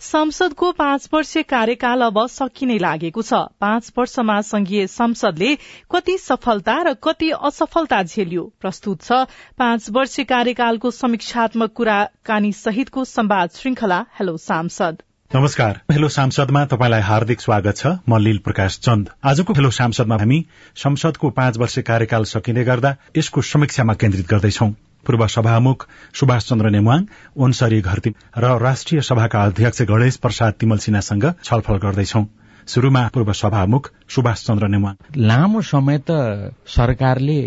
संसदको 0.00 0.70
पाँच 0.72 1.08
वर्षीय 1.12 1.42
कार्यकाल 1.52 2.02
अब 2.02 2.20
सकिनै 2.26 2.76
लागेको 2.78 3.22
छ। 3.22 3.40
पाँच 3.60 3.90
वर्षमा 3.98 4.40
संघीय 4.50 4.86
संसदले 4.88 5.54
कति 5.90 6.18
सफलता 6.18 6.76
र 6.82 6.94
कति 7.00 7.30
असफलता 7.40 8.02
झेलियो 8.04 8.44
प्रस्तुत 8.60 9.02
छ। 9.02 9.24
पाँच 9.58 9.90
वर्षीय 9.90 10.30
कार्यकालको 10.36 10.90
समीक्षात्मक 10.92 11.72
कुराकानी 11.72 12.52
सहितको 12.52 13.04
संवाद 13.06 13.50
श्रृंखला 13.56 14.04
हेलो 14.20 14.36
सांसद। 14.44 15.02
नमस्कार 15.34 15.78
हेलो 15.92 16.08
सांसदमा 16.08 16.64
तपाईँलाई 16.64 17.00
हार्दिक 17.02 17.40
स्वागत 17.40 17.76
छ। 17.76 17.86
म 18.08 18.16
लील 18.16 18.36
प्रकाश 18.38 18.78
चन्द। 18.78 19.08
आजको 19.26 19.52
हेलो 19.52 19.70
सांसदमा 19.70 20.16
हामी 20.16 20.38
संसदको 20.76 21.30
पाँच 21.30 21.56
वर्ष 21.58 21.78
कार्यकाल 21.82 22.24
सकिँदै 22.24 22.64
गर्दा 22.64 22.94
यसको 23.16 23.42
समीक्षामा 23.42 23.94
केन्द्रित 23.94 24.26
गर्दैछौ। 24.30 24.66
पूर्व 25.06 25.26
सभामुख 25.26 25.86
सुभाष 26.14 26.46
चन्द्र 26.48 26.70
नेमुवाङ 26.70 27.04
ओन्सरी 27.36 27.80
घरती 27.80 28.10
र 28.38 28.58
राष्ट्रिय 28.62 29.00
सभाका 29.02 29.42
अध्यक्ष 29.44 29.82
गणेश 29.90 30.16
प्रसाद 30.22 30.54
तिमल 30.60 30.78
सिन्हासँग 30.78 31.24
छलफल 31.42 31.76
गर्दैछौ। 31.84 32.22
शुरूमा 32.68 33.02
पूर्व 33.14 33.32
सभामुख 33.34 33.90
सुभाष 34.08 34.46
चन्द्र 34.46 34.68
नेमुवाङ 34.68 34.94
लामो 35.26 35.62
समय 35.62 35.98
त 36.06 36.54
सरकारले 36.70 37.40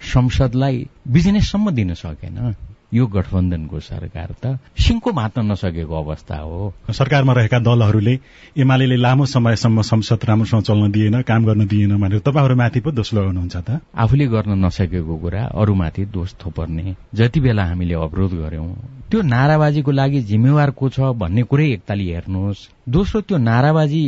संसदलाई 0.00 0.86
बिजनेससम्म 1.08 1.70
दिन 1.70 1.94
सकेन। 1.94 2.54
यो 2.96 3.06
गठबन्धनको 3.06 3.80
सरकार 3.80 4.34
त 4.42 4.58
सिंहको 4.78 5.12
मात्र 5.12 5.42
नसकेको 5.42 5.94
अवस्था 5.94 6.36
हो। 6.38 6.72
सरकारमा 6.90 7.32
रहेका 7.32 7.58
दलहरूले 7.58 8.18
एमाले 8.56 8.96
लामो 8.96 9.26
समयसम्म 9.26 9.82
संसद 9.82 10.24
राम्रोसँग 10.24 10.62
चल्न 10.62 10.90
दिएन 10.90 11.20
काम 11.22 11.44
गर्न 11.44 11.66
दिएन 11.66 11.96
भनेर 12.00 12.20
तपाईँहरूमाथि 12.26 12.80
पो 12.80 12.90
दोष 12.90 13.12
लगाउनुहुन्छ 13.14 13.56
त। 13.56 13.80
आफूले 13.94 14.26
गर्न 14.26 14.64
नसकेको 14.64 15.16
कुरा 15.16 15.42
अरूमाथि 15.54 16.04
दोष 16.16 16.34
थोपर्ने। 16.40 16.94
जति 17.14 17.40
बेला 17.40 17.64
हामीले 17.64 17.94
अवरोध 17.94 18.32
गर्यौं 18.40 18.68
त्यो 19.10 19.22
नाराबाजीको 19.22 19.90
लागि 19.92 20.20
जिम्मेवार 20.30 20.70
को 20.70 20.88
छ 20.88 21.12
भन्ने 21.20 21.42
कुरै 21.50 21.66
एकताली 21.72 22.06
हेर्नुहोस्। 22.10 22.68
दोस्रो 22.88 23.20
त्यो 23.20 23.38
नाराबाजी 23.38 24.02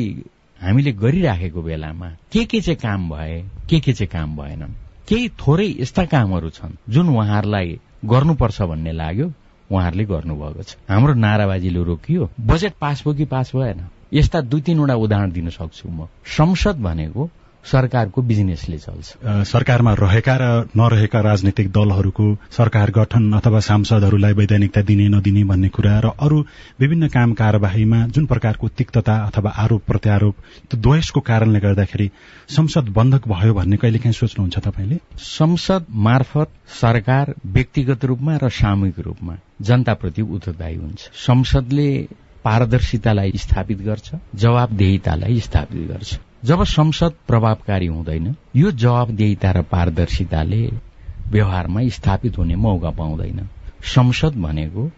हामीले 0.61 0.92
गरिराखेको 0.92 1.62
बेलामा 1.62 2.09
के 2.33 2.44
के 2.44 2.61
चाहिँ 2.61 2.79
काम 2.83 3.09
भए 3.11 3.42
के 3.70 3.79
के 3.81 3.92
चाहिँ 3.92 4.11
काम 4.12 4.37
भएनन्? 4.37 4.72
केही 5.09 5.29
थोरै 5.40 5.66
यस्ता 5.81 6.05
कामहरू 6.05 6.48
छन् 6.51 6.72
जुन 6.92 7.09
उहाँहरूलाई 7.09 7.79
गर्नुपर्छ 8.05 8.63
भन्ने 8.63 8.93
लाग्यो। 8.93 9.33
उहाँहरूले 9.73 10.05
गर्नुभएको 10.05 10.63
छ। 10.63 10.77
हाम्रो 10.89 11.15
नाराबाजीले 11.15 11.83
रोकियो। 11.83 12.31
बजेट 12.41 12.73
पास 12.81 13.03
भयो 13.05 13.15
कि 13.15 13.25
पास 13.25 13.53
भएन? 13.57 13.87
यस्ता 14.13 14.41
दुई 14.41 14.61
तीनवटा 14.61 14.95
उदाहरण 14.95 15.33
दिन 15.33 15.51
सक्छु 15.51 15.89
म। 15.89 16.09
संसद 16.27 16.77
भनेको 16.77 17.31
सरकारको 17.64 18.23
बिजनेसले 18.23 18.79
चल्छ। 18.79 19.07
सरकारमा 19.49 19.92
रहेका 19.94 20.37
र 20.37 20.44
नरहेका 20.77 21.21
राजनैतिक 21.21 21.71
दलहरूको 21.73 22.27
सरकार 22.51 22.90
गठन 22.90 23.33
अथवा 23.33 23.61
सांसदहरूलाई 23.61 24.33
वैधानिकता 24.33 24.81
दिने 24.83 25.09
नदिने 25.09 25.44
भन्ने 25.44 25.68
कुरा 25.68 25.99
र 26.01 26.07
अरू 26.21 26.38
विभिन्न 26.81 27.09
काम 27.09 27.33
कार्यवाहीमा 27.33 28.07
जुन 28.09 28.27
प्रकारको 28.27 28.68
तिक्तता 28.68 29.14
अथवा 29.27 29.51
आरोप 29.51 29.83
प्रत्यारोप 29.87 30.35
त्यो 30.71 30.81
द्वेषको 30.81 31.21
कारणले 31.21 31.61
गर्दाखेरि 31.61 32.11
संसद 32.49 32.88
बन्धक 32.88 33.29
भयो 33.29 33.55
भन्ने 33.55 33.77
कहिलेकाहीँ 33.77 34.12
सोच्नुहुन्छ 34.12 34.59
तपाईँले? 34.59 34.99
संसद 35.18 35.87
मार्फत 35.90 36.49
सरकार 36.81 37.35
व्यक्तिगत 37.47 38.05
रूपमा 38.05 38.37
र 38.42 38.49
सामूहिक 38.49 38.99
रूपमा 38.99 39.37
जनताप्रति 39.62 40.23
उत्तरदायी 40.23 40.77
हुन्छ। 40.77 41.01
संसदले 41.27 41.90
पारदर्शितालाई 42.44 43.33
स्थापित 43.37 43.79
गर्छ 43.83 44.14
जवाबदेहितालाई 44.35 45.40
स्थापित 45.40 45.88
गर्छ। 45.88 46.18
जब 46.44 46.64
संसद 46.64 47.12
प्रभावकारी 47.27 47.87
हुँदैन 47.87 48.37
यो 48.57 48.70
जवाबदेहिता 48.70 49.51
र 49.51 49.62
पारदर्शिताले 49.62 50.70
व्यवहारमा 51.29 51.81
स्थापित 51.88 52.38
हुने 52.38 52.57
मौका 52.57 52.90
पाउँदैन। 52.90 53.48
संसद 53.85 54.37
भनेको 54.37 54.90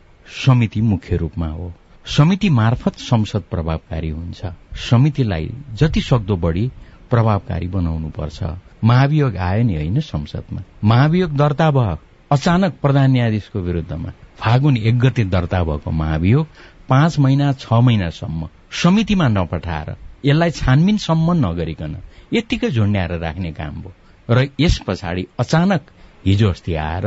समिति 0.46 0.80
मुख्य 0.80 1.16
रूपमा 1.16 1.46
हो। 1.46 1.72
समिति 2.06 2.50
मार्फत 2.50 2.94
संसद 2.94 3.42
प्रभावकारी 3.50 4.08
हुन्छ। 4.08 4.46
समितिलाई 4.90 5.50
जति 5.74 6.00
सक्दो 6.00 6.36
बढ़ी 6.36 6.70
प्रभावकारी 7.10 7.68
बनाउनु 7.68 8.10
पर्छ 8.10 8.42
महाभियोग 8.84 9.36
आयो 9.36 9.64
नि 9.64 9.74
होइन 9.74 10.00
संसदमा। 10.00 10.62
महाभियोग 10.84 11.36
दर्ता 11.36 11.70
भयो। 11.70 11.98
अचानक 12.30 12.74
प्रधान 12.82 13.10
न्यायाधीशको 13.10 13.58
विरूद्धमा 13.58 14.12
फागुन 14.36 14.76
एक 14.76 14.98
गते 14.98 15.24
दर्ता 15.24 15.62
भएको 15.64 15.90
महाभियोग 15.90 16.46
पाँच 16.88 17.18
महिना 17.18 17.52
छ 17.52 17.72
महिनासम्म 17.72 18.48
समितिमा 18.82 19.28
नपठाएर 19.28 19.96
यसलाई 20.24 20.50
छानबिनसम्म 20.50 21.28
नगरिकन 21.46 21.96
यत्तिकै 22.32 22.70
झुण्ड्याएर 22.70 23.12
राख्ने 23.18 23.52
काम 23.52 23.74
भयो। 23.82 23.92
र 24.28 24.46
यस 24.60 24.78
पछाडि 24.86 25.26
अचानक 25.38 25.82
हिजो 26.26 26.48
अस्ति 26.50 26.74
आएर 26.74 27.06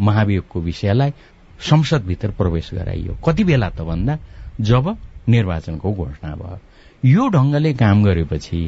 महाभियोगको 0.00 0.60
विषयलाई 0.60 1.10
संसदभित्र 1.60 2.30
प्रवेश 2.38 2.70
गराइयो। 2.74 3.12
कति 3.26 3.44
बेला 3.44 3.68
त 3.68 3.80
भन्दा 3.82 4.18
जब 4.60 4.96
निर्वाचनको 5.28 5.92
घोषणा 5.92 6.34
भयो। 6.34 6.58
यो 7.04 7.28
ढंगले 7.28 7.72
काम 7.74 8.04
गरेपछि 8.04 8.60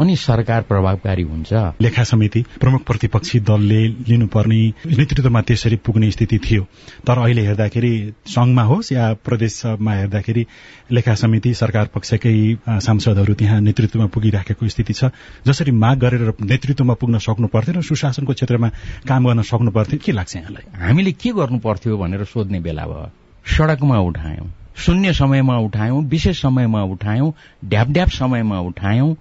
अनि 0.00 0.14
सरकार 0.16 0.62
प्रभावकारी 0.62 1.22
हुन्छ। 1.22 1.52
लेखा 1.82 2.04
समिति 2.04 2.44
प्रमुख 2.60 2.82
प्रतिपक्षी 2.84 3.40
दलले 3.40 3.80
लिनुपर्ने 4.08 4.60
नेतृत्वमा 4.98 5.40
त्यसरी 5.42 5.76
पुग्ने 5.76 6.10
स्थिति 6.10 6.38
थियो। 6.38 6.62
तर 7.06 7.18
अहिले 7.18 7.42
हेर्दाखेरि 7.46 7.92
संघमा 8.26 8.62
होस् 8.62 8.92
या 8.92 9.12
प्रदेशमा 9.24 9.92
हेर्दाखेरि 9.94 10.46
लेखा 10.92 11.14
समिति 11.14 11.54
सरकार 11.54 11.86
पक्षकै 11.94 12.34
सांसदहरू 12.66 13.34
त्यहाँ 13.34 13.60
नेतृत्वमा 13.60 14.06
पुगिराखेको 14.14 14.68
स्थिति 14.68 14.92
छ। 14.92 15.10
जसरी 15.46 15.72
माग 15.72 15.98
गरेर 15.98 16.32
नेतृत्वमा 16.42 16.94
पुग्न 16.94 17.18
सक्नु 17.20 17.46
पर्थ्यो 17.52 17.78
र 17.78 17.82
सुशासनको 17.82 18.32
क्षेत्रमा 18.32 18.68
काम 19.08 19.26
गर्न 19.26 19.42
सक्नु 19.42 19.70
पर्थ्यो 19.70 19.98
के 20.04 20.12
लाग्छ 20.12 20.36
यहाँलाई? 20.36 20.64
हामीले 20.80 21.12
के 21.12 21.30
गर्नु 21.30 21.58
पर्थ्यो 21.60 21.96
भनेर 21.96 22.24
सोध्ने 22.24 22.60
बेला 22.60 22.84
भयो। 22.86 23.10
सड़कमा 23.46 23.98
उठायौं 24.00 24.46
शून्य 24.76 25.12
समयमा 25.12 25.56
उठायौं 25.58 26.04
विशेष 26.08 26.40
समयमा 26.42 26.82
उठायौं 26.88 27.30
ढ्याप 27.68 27.88
ढ्याप 27.90 28.08
समयमा 28.08 28.58
उठायौं 28.60 29.14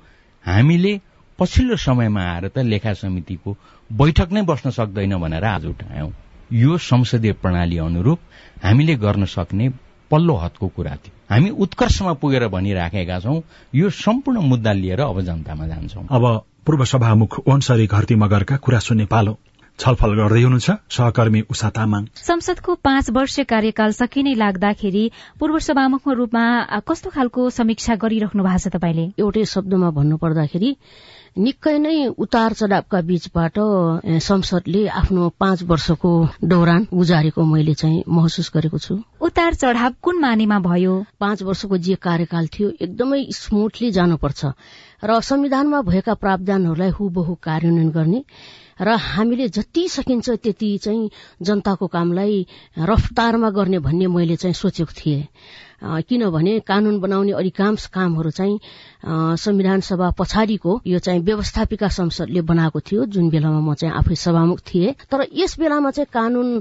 हामीले 0.46 1.00
पछिल्लो 1.40 1.76
समयमा 1.76 2.22
आएर 2.22 2.48
त 2.48 2.58
लेखा 2.58 2.94
समितिको 2.94 3.56
बैठक 3.90 4.32
नै 4.32 4.42
बस्न 4.42 4.70
सक्दैन 4.70 5.18
भनेर 5.18 5.44
आज 5.46 5.66
उठायौं। 5.66 6.12
यो 6.54 6.78
संसदीय 6.78 7.34
प्रणाली 7.34 7.78
अनुरूप 7.78 8.20
हामीले 8.64 8.96
गर्न 8.96 9.26
सक्ने 9.26 9.70
पल्लो 10.12 10.36
हदको 10.36 10.68
कुरा 10.68 10.96
थियो। 10.96 11.14
हामी 11.30 11.50
उत्कर्षमा 11.50 12.14
पुगेर 12.14 12.48
भनिराखेका 12.48 13.20
छौं 13.20 13.42
यो 13.76 13.90
सम्पूर्ण 13.90 14.40
मुद्दा 14.42 14.74
लिएर 14.74 15.02
अब 15.02 15.22
जनतामा 15.22 15.68
जान्छौं। 15.68 16.06
अब 16.12 16.26
पूर्व 16.66 16.86
सभामुख 16.86 17.40
ओन्सरी 17.48 17.88
घरती 17.88 18.16
मगरका 18.16 18.58
कुरा 18.58 18.80
सुन्ने 18.80 19.06
पालो। 19.06 19.38
छलफल 19.80 20.14
गर्दै 20.20 20.42
हुनुहुन्छ 20.44 20.70
सहकर्मी 20.96 21.42
उषा 21.52 21.70
तामाङ। 21.76 22.06
संसदको 22.30 22.76
पाँच 22.88 23.10
वर्ष 23.18 23.36
कार्यकाल 23.52 23.92
सकिनै 24.00 24.34
लाग्दाखेरि 24.42 25.04
पूर्व 25.40 25.60
सभामुखको 25.68 26.14
रूपमा 26.20 26.44
कस्तो 26.90 27.10
खालको 27.16 27.50
समीक्षा 27.58 27.96
गरिराख्नु 28.04 28.44
भएको 28.44 28.60
छ 28.60 28.76
तपाईँले? 28.76 29.06
एउटै 29.24 29.46
शब्दमा 29.54 29.90
भन्नु 29.96 30.18
पर्दाखेरि 30.20 30.76
निकै 31.40 31.78
नै 31.80 31.96
उतार 32.18 32.54
चढावका 32.60 33.00
बीचबाट 33.08 33.58
संसदले 34.28 34.82
आफ्नो 35.00 35.30
पाँच 35.40 35.64
वर्षको 35.72 36.12
दौरान 36.44 36.88
गुजारेको 36.94 37.42
मैले 37.46 37.74
चाहिँ 37.80 38.04
महसुस 38.10 38.52
गरेको 38.56 38.78
छु। 38.86 38.94
उतार 39.30 39.54
चढाव 39.54 39.94
कुन 40.02 40.20
मानेमा 40.20 40.58
भयो? 40.60 40.94
पाँच 41.20 41.42
वर्षको 41.44 41.78
जे 41.78 41.96
कार्यकाल 42.02 42.48
थियो 42.50 42.70
एकदमै 42.82 43.22
स्मुथली 43.30 43.92
जानुपर्छ 43.92 44.46
र 45.06 45.20
संविधानमा 45.22 45.82
भएका 45.86 46.14
प्रावधानहरूलाई 46.18 46.90
हुबहु 46.98 47.36
कार्यान्वयन 47.38 47.90
गर्ने 47.94 48.24
र 48.82 48.96
हामीले 48.98 49.48
जति 49.54 49.88
सकिन्छ 49.90 50.30
त्यति 50.30 50.70
चाहिँ 50.82 51.10
जनताको 51.46 51.88
कामलाई 51.88 52.46
रफ्तारमा 52.90 53.50
गर्ने 53.54 53.80
भन्ने 53.86 54.08
मैले 54.08 54.36
चाहिँ 54.36 54.54
सोचेको 54.56 54.94
थिएँ। 54.98 55.28
किनभने 55.82 56.60
कानून 56.68 57.00
बनाउने 57.00 57.32
अधिकांश 57.32 57.86
कामहरू 57.88 58.30
चाहिँ 58.30 58.60
संविधान 59.38 59.80
सभा 59.82 60.10
पछाडिको 60.20 60.80
यो 60.86 61.00
चाहिँ 61.00 61.22
व्यवस्थापिका 61.22 61.88
संसदले 61.88 62.42
बनाएको 62.42 62.80
थियो 62.80 63.06
जुन 63.06 63.30
बेलामा 63.30 63.60
म 63.60 63.74
चाहिँ 63.74 63.96
आफै 63.96 64.16
सभामुख 64.16 64.60
थिएँ। 64.60 64.94
तर 65.12 65.26
यस 65.34 65.60
बेलामा 65.60 65.92
चाहिँ 65.92 66.08
कानून 66.14 66.60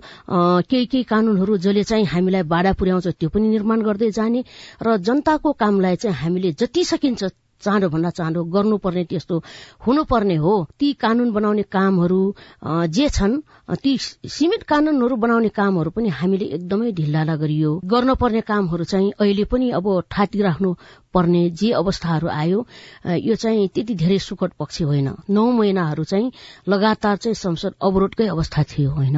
केही 0.70 0.86
केही 0.86 1.02
कानूनहरू 1.04 1.56
जसले 1.58 1.82
चाहिँ 1.84 2.04
हामीलाई 2.06 2.42
बाधा 2.46 2.72
पुर्याउँछ 2.78 3.06
त्यो 3.18 3.28
पनि 3.28 3.48
निर्माण 3.48 3.82
गर्दै 3.82 4.10
जाने 4.10 4.44
र 4.82 4.96
जनताको 5.02 5.52
कामलाई 5.52 5.96
चाहिँ 5.96 6.16
हामीले 6.16 6.52
जति 6.54 6.84
सकिन्छ 6.84 7.24
चाँडो 7.60 7.88
भन्दा 7.88 8.10
चाँडो 8.10 8.44
गर्नुपर्ने 8.54 9.04
त्यस्तो 9.10 9.36
हुनुपर्ने 9.86 10.36
हो। 10.36 10.54
ती 10.78 10.92
कानून 11.02 11.30
बनाउने 11.32 11.62
कामहरू 11.62 12.20
जे 12.94 13.08
छन् 13.08 13.40
ती 13.82 13.96
सीमित 13.98 14.62
कानूनहरू 14.62 15.16
बनाउने 15.16 15.48
कामहरू 15.48 15.90
पनि 15.90 16.08
हामीले 16.08 16.46
एकदमै 16.56 16.92
ढिल्ला 16.92 17.34
गरियो। 17.36 17.70
गर्नुपर्ने 17.84 18.40
कामहरू 18.40 18.84
चाहिँ 18.84 19.12
अहिले 19.20 19.44
पनि 19.44 19.70
अब 19.78 19.86
राख्नु 20.12 20.74
पर्ने 21.14 21.48
जे 21.50 21.70
अवस्थाहरू 21.72 22.28
आयो 22.28 22.58
यो 23.18 23.34
चाहिँ 23.34 23.68
त्यति 23.74 23.94
धेरै 23.96 24.18
सुखद 24.18 24.50
पक्ष 24.60 24.82
होइन। 24.82 25.08
नौ 25.30 25.44
महिनाहरू 25.50 26.04
चाहिँ 26.04 26.30
लगातार 26.68 27.16
चाहिँ 27.16 27.34
संसद 27.34 27.74
अवरोधकै 27.80 28.26
अवस्था 28.28 28.62
थियो 28.62 28.90
होइन। 28.92 29.16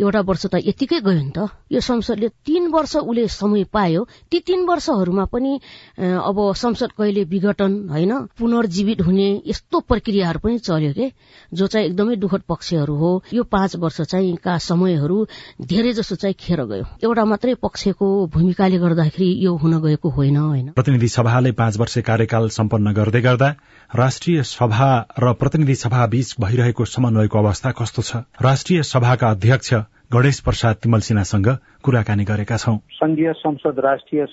एउटा 0.00 0.20
वर्ष 0.20 0.46
त 0.46 0.64
यतिकै 0.64 1.00
गयो 1.00 1.20
नि 1.20 1.32
त। 1.36 1.48
यो 1.72 1.80
संसदले 1.80 2.28
तीन 2.40 2.72
वर्ष 2.72 2.96
उसले 2.96 3.26
समय 3.28 3.64
पायो। 3.68 4.06
ती 4.32 4.40
तीन 4.40 4.64
वर्षहरूमा 4.64 5.24
पनि 5.28 5.52
अब 6.00 6.36
संसद 6.56 6.90
कहिले 6.96 7.24
विघटन 7.28 7.75
होइन? 7.90 8.12
पुनर्जीवित 8.38 9.00
हुने 9.00 9.42
यस्तो 9.46 9.80
प्रक्रियाहरू 9.80 10.38
पनि 10.38 10.58
चल्यो 10.58 10.92
के? 10.92 11.12
जो 11.54 11.66
चाहिँ 11.66 11.86
एकदमै 11.86 12.16
दुखद 12.16 12.42
पक्षहरू 12.48 12.94
हो। 12.94 13.22
यो 13.34 13.42
पाँच 13.42 13.76
वर्ष 13.76 14.00
चाहिँ 14.00 14.36
का 14.36 14.58
समयहरू 14.58 15.26
धेरै 15.62 15.92
जसो 15.92 16.14
चाहिँ 16.14 16.34
खेर 16.40 16.64
गयो। 16.64 16.84
एउटा 17.04 17.24
मात्रै 17.24 17.54
पक्षको 17.54 18.26
भूमिकाले 18.26 18.78
गर्दाखेरि 18.78 19.46
यो 19.46 19.56
हुन 19.56 19.82
गएको 19.82 20.08
होइन 20.10 20.36
होइन? 20.36 20.70
प्रतिनिधि 20.70 21.08
सभाले 21.08 21.52
पाँच 21.52 21.78
वर्ष 21.78 21.98
कार्यकाल 21.98 22.48
सम्पन्न 22.48 22.92
गर्दै 22.92 23.20
गर्दा 23.20 23.54
राष्ट्रिय 23.94 24.42
सभा 24.42 25.06
र 25.18 25.32
प्रतिनिधि 25.32 25.74
सभा 25.74 26.06
बीच 26.06 26.34
भइरहेको 26.40 26.84
समन्वयको 26.84 27.38
अवस्था 27.38 27.70
कस्तो 27.70 28.02
छ? 28.02 28.16
राष्ट्रिय 28.42 28.82
सभाका 28.82 29.30
अध्यक्ष 29.30 29.74
गणेश 30.12 30.40
प्रसाद 30.40 30.76
तिमल 30.76 31.00
सिन्हासँग 31.00 31.58
कुराकानी 31.82 32.24
गरेका 32.24 32.56
छौं। 32.56 32.78
संघीय 32.92 33.32
संसद 33.32 33.76
राष्ट्रिय 33.78 34.26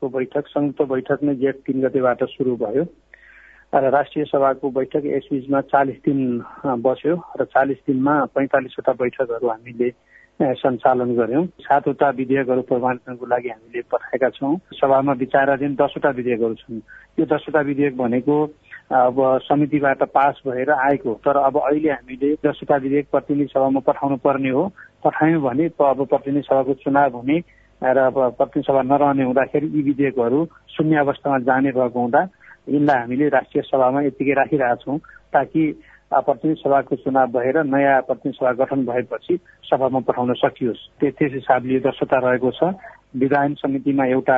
सभाको 0.00 0.08
बैठक 0.08 0.46
संयुक्त 0.48 0.82
बैठक 0.88 1.22
नै 1.22 1.34
जेठ 1.36 1.56
तीन 1.66 1.80
गतेबाट 1.82 2.24
शुरू 2.32 2.56
भयो 2.56 2.84
र 3.72 3.90
राष्ट्रिय 3.92 4.24
सभाको 4.24 4.70
बैठक 4.72 5.04
यसबीचमा 5.06 5.60
चालिस 5.68 5.96
दिन 6.00 6.20
बस्यो 6.80 7.16
र 7.40 7.44
चालिस 7.46 7.78
दिनमा 7.86 8.14
पैंतालिसवटा 8.34 8.92
बैठकहरू 8.96 9.48
हामीले 9.48 9.90
सञ्चालन 10.56 11.14
गर्यौं 11.16 11.44
सातवटा 11.60 12.08
विधेयकहरू 12.16 12.62
प्रमाणीकरणको 12.64 13.26
लागि 13.26 13.48
हामीले 13.50 13.80
पठाएका 13.92 14.28
छौँ। 14.30 14.56
सभामा 14.72 15.12
विचाराधीन 15.20 15.74
दसवटा 15.76 16.10
विधेयकहरू 16.16 16.54
छन्। 16.54 16.80
यो 17.20 17.24
दसवटा 17.28 17.60
विधेयक 17.60 17.96
भनेको 17.96 18.36
अब 18.96 19.16
समितिबाट 19.44 20.02
पास 20.16 20.40
भएर 20.46 20.70
आएको 20.80 21.14
तर 21.20 21.36
अब 21.38 21.60
अहिले 21.60 21.90
हामीले 21.90 22.34
दसवटा 22.40 22.76
विधेयक 22.88 23.06
प्रतिनिधि 23.12 23.52
सभामा 23.52 23.80
पठाउनु 23.84 24.16
पर्ने 24.24 24.50
हो। 24.50 24.64
पठायौँ 25.04 25.42
भने 25.42 25.68
अब 25.68 26.06
प्रतिनिधि 26.08 26.48
सभाको 26.48 26.74
चुनाव 26.82 27.16
हुने 27.16 27.38
र 27.82 27.98
अब 27.98 28.16
प्रतिनिधि 28.36 28.66
सभा 28.66 28.82
नरहने 28.82 29.24
हुँदाखेरि 29.24 29.66
यी 29.66 29.82
विधेयकहरू 29.82 30.44
शून्य 30.68 30.96
अवस्थामा 31.00 31.38
जाने 31.48 31.70
भएको 31.72 32.00
हुँदा 32.00 32.22
यिनलाई 32.68 32.98
हामीले 33.00 33.28
राष्ट्रिय 33.28 33.62
सभामा 33.66 34.00
यत्तिकै 34.02 34.34
राखिरहेछौँ 34.36 34.98
ताकि 35.32 35.62
प्रतिनिधि 36.12 36.60
सभाको 36.60 36.96
चुनाव 36.96 37.26
भएर 37.32 37.56
नयाँ 37.64 38.00
प्रतिनिधि 38.04 38.36
सभा 38.36 38.52
गठन 38.60 38.84
भएपछि 38.84 39.38
सभामा 39.64 40.00
पठाउन 40.04 40.32
सकियोस्। 40.36 40.82
त्यस 41.00 41.32
हिसाबले 41.32 41.74
यो 41.74 41.80
दर्शता 41.80 42.18
रहेको 42.20 42.50
छ। 42.50 42.74
विधायन 43.16 43.54
समितिमा 43.54 44.04
एउटा 44.06 44.36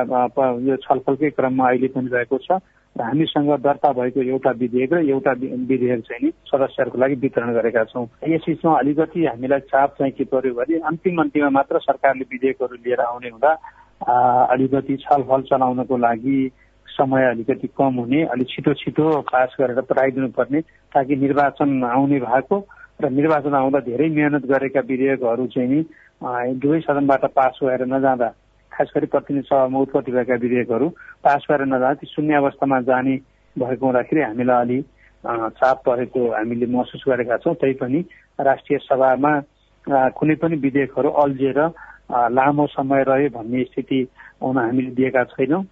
यो 0.63 0.77
छलफलकै 0.85 1.31
क्रममा 1.35 1.69
अहिले 1.69 1.89
पनि 1.97 2.09
रहेको 2.15 2.39
छ। 2.39 2.63
हामीसँग 2.97 3.51
दर्ता 3.59 3.93
भएको 3.93 4.23
एउटा 4.23 4.51
विधेयक 4.53 4.93
र 4.93 4.99
एउटा 5.09 5.33
विधेयक 5.33 6.01
चाहिँ 6.01 6.21
नि 6.23 6.31
सदस्यहरूको 6.45 6.99
लागि 6.99 7.15
वितरण 7.15 7.53
गरेका 7.55 7.85
छौँ। 7.85 8.07
यस 8.29 8.45
बिचमा 8.47 8.79
अलिकति 8.79 9.25
हामीलाई 9.27 9.61
चाप 9.73 9.95
चाहिँ 9.99 10.13
के 10.13 10.25
पर्यो 10.25 10.55
भने 10.55 10.79
अन्तिम 10.85 11.21
अन्तिममा 11.23 11.51
मात्र 11.51 11.79
सरकारले 11.79 12.25
विधेयकहरू 12.33 12.77
लिएर 12.77 13.01
आउने 13.01 13.29
हुँदा 13.29 13.53
अलिकति 14.53 14.97
छलफल 14.97 15.43
चलाउनको 15.43 15.97
लागि 15.97 16.51
समय 16.89 17.25
अलिकति 17.25 17.69
कम 17.79 17.95
हुने 17.97 18.23
अलिक 18.27 18.49
छिटो 18.49 18.75
छिटो 18.75 19.09
पास 19.33 19.57
गरेर 19.61 19.81
पठाइदिनु 19.81 20.29
पर्ने 20.29 20.61
ताकि 20.93 21.17
निर्वाचन 21.17 21.85
आउने 21.85 22.21
भएको 22.21 22.59
र 23.01 23.11
निर्वाचन 23.11 23.55
आउँदा 23.55 23.81
धेरै 23.81 24.09
मेहनत 24.11 24.47
गरेका 24.47 24.81
विधेयकहरू 24.81 25.47
चाहिँ 25.47 25.69
नि 25.69 25.85
दुवै 26.61 26.81
सदनबाट 26.81 27.25
पास 27.33 27.59
भएर 27.65 27.87
नजाँदा 27.89 28.29
खास 28.73 28.93
गरी 28.97 29.07
प्रतिनिधि 29.07 29.47
सभामा 29.47 29.79
उत्पत्ति 29.79 30.13
भएका 30.13 30.35
विधेयकहरू 30.43 30.89
पास 31.25 31.47
भएर 31.51 31.65
नजाँदा 31.67 31.95
ती 31.95 32.07
शून्य 32.07 32.35
अवस्थामा 32.37 32.81
जाने 32.89 33.17
भएको 33.57 33.87
हुँदाखेरि 33.87 34.23
हामीलाई 34.23 34.61
अलि 34.61 34.81
चाप 35.55 35.83
परेको 35.87 36.21
हामीले 36.33 36.67
महसुस 36.67 37.05
गरेका 37.09 37.37
छौँ। 37.39 37.55
तैपनि 37.55 38.01
राष्ट्रिय 38.41 38.79
सभामा 38.83 39.33
कुनै 40.17 40.35
पनि 40.43 40.57
विधेयकहरू 40.59 41.11
अल्झिएर 41.23 41.61
लामो 42.33 42.67
समय 42.71 43.05
रह्यो 43.09 43.29
भन्ने 43.37 43.63
स्थिति 43.65 44.01
हुन 44.43 44.59
हामीले 44.59 44.91
दिएका 44.97 45.25
छैनौँ। 45.33 45.65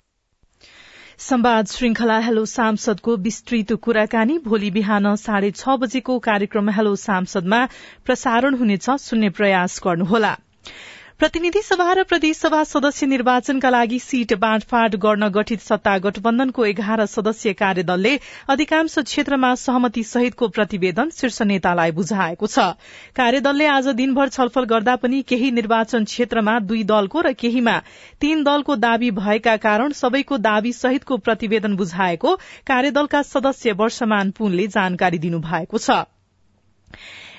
संवाद 1.20 1.66
श्रृंखला 1.66 2.18
हेलो 2.18 2.44
सांसदको 2.46 3.16
विस्तृत 3.24 3.72
कुराकानी 3.84 4.38
भोलि 4.44 4.70
बिहान 4.70 5.14
साढे 5.16 5.50
छ 5.52 5.76
बजेको 5.80 6.18
कार्यक्रम 6.18 6.70
हेलो 6.70 6.94
सांसदमा 6.98 7.60
प्रसारण 8.06 8.54
हुनेछ। 8.56 8.86
सुन्ने 9.00 9.28
प्रयास 9.30 9.80
गर्नुहोला। 9.84 10.32
प्रतिनिधि 11.20 11.60
सभा 11.62 11.92
र 11.92 12.02
प्रदेशसभा 12.02 12.62
सदस्य 12.64 13.06
निर्वाचनका 13.06 13.70
लागि 13.70 13.98
सीट 13.98 14.32
बाँडफाँड 14.40 14.94
गर्न 14.96 15.28
गठित 15.28 15.60
सत्ता 15.60 15.96
गठबन्धनको 16.04 16.64
एघार 16.66 17.04
सदस्यीय 17.06 17.52
कार्यदलले 17.54 18.12
अधिकांश 18.48 18.94
क्षेत्रमा 19.00 19.54
सहमति 19.62 20.02
सहितको 20.02 20.48
प्रतिवेदन 20.48 21.10
शीर्ष 21.10 21.40
नेतालाई 21.42 21.90
बुझाएको 21.92 22.46
छ। 22.46 22.64
कार्यदलले 23.16 23.66
आज 23.66 23.88
दिनभर 24.00 24.28
छलफल 24.30 24.64
गर्दा 24.72 24.96
पनि 24.96 25.20
केही 25.28 25.50
निर्वाचन 25.50 26.04
क्षेत्रमा 26.08 26.58
दुई 26.64 26.82
दलको 26.88 27.20
र 27.20 27.32
केहीमा 27.36 27.78
तीन 28.20 28.44
दलको 28.44 28.76
दावी 28.80 29.10
भएका 29.20 29.56
कारण 29.66 29.92
सबैको 30.00 30.38
दावी 30.48 30.72
सहितको 30.72 31.16
प्रतिवेदन 31.28 31.76
बुझाएको 31.76 32.34
कार्यदलका 32.66 33.22
सदस्य 33.28 33.72
वर्षमान 33.82 34.30
पुनले 34.40 34.66
जानकारी 34.72 35.18
दिनुभएको 35.18 35.78
छ। 35.80 36.00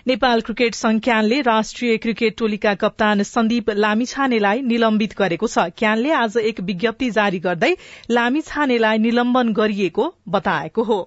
नेपाल 0.08 0.42
क्रिकेट 0.42 0.76
संघ 0.76 1.00
क्यानले 1.02 1.42
राष्ट्रिय 1.42 1.98
क्रिकेट 1.98 2.38
टोलीका 2.38 2.74
कप्तान 2.76 3.24
सन्दीप 3.24 3.70
लामिछानेलाई 3.70 4.62
निलम्बित 4.64 5.14
गरेको 5.18 5.48
छ। 5.48 5.68
क्यानले 5.78 6.12
आज 6.12 6.38
एक 6.38 6.60
विज्ञप्ति 6.62 7.10
जारी 7.12 7.40
गर्दै 7.40 7.74
लामिछानेलाई 8.12 8.98
निलम्बन 8.98 9.54
गरिएको 9.54 10.14
बताएको 10.30 10.84
हो। 10.84 11.00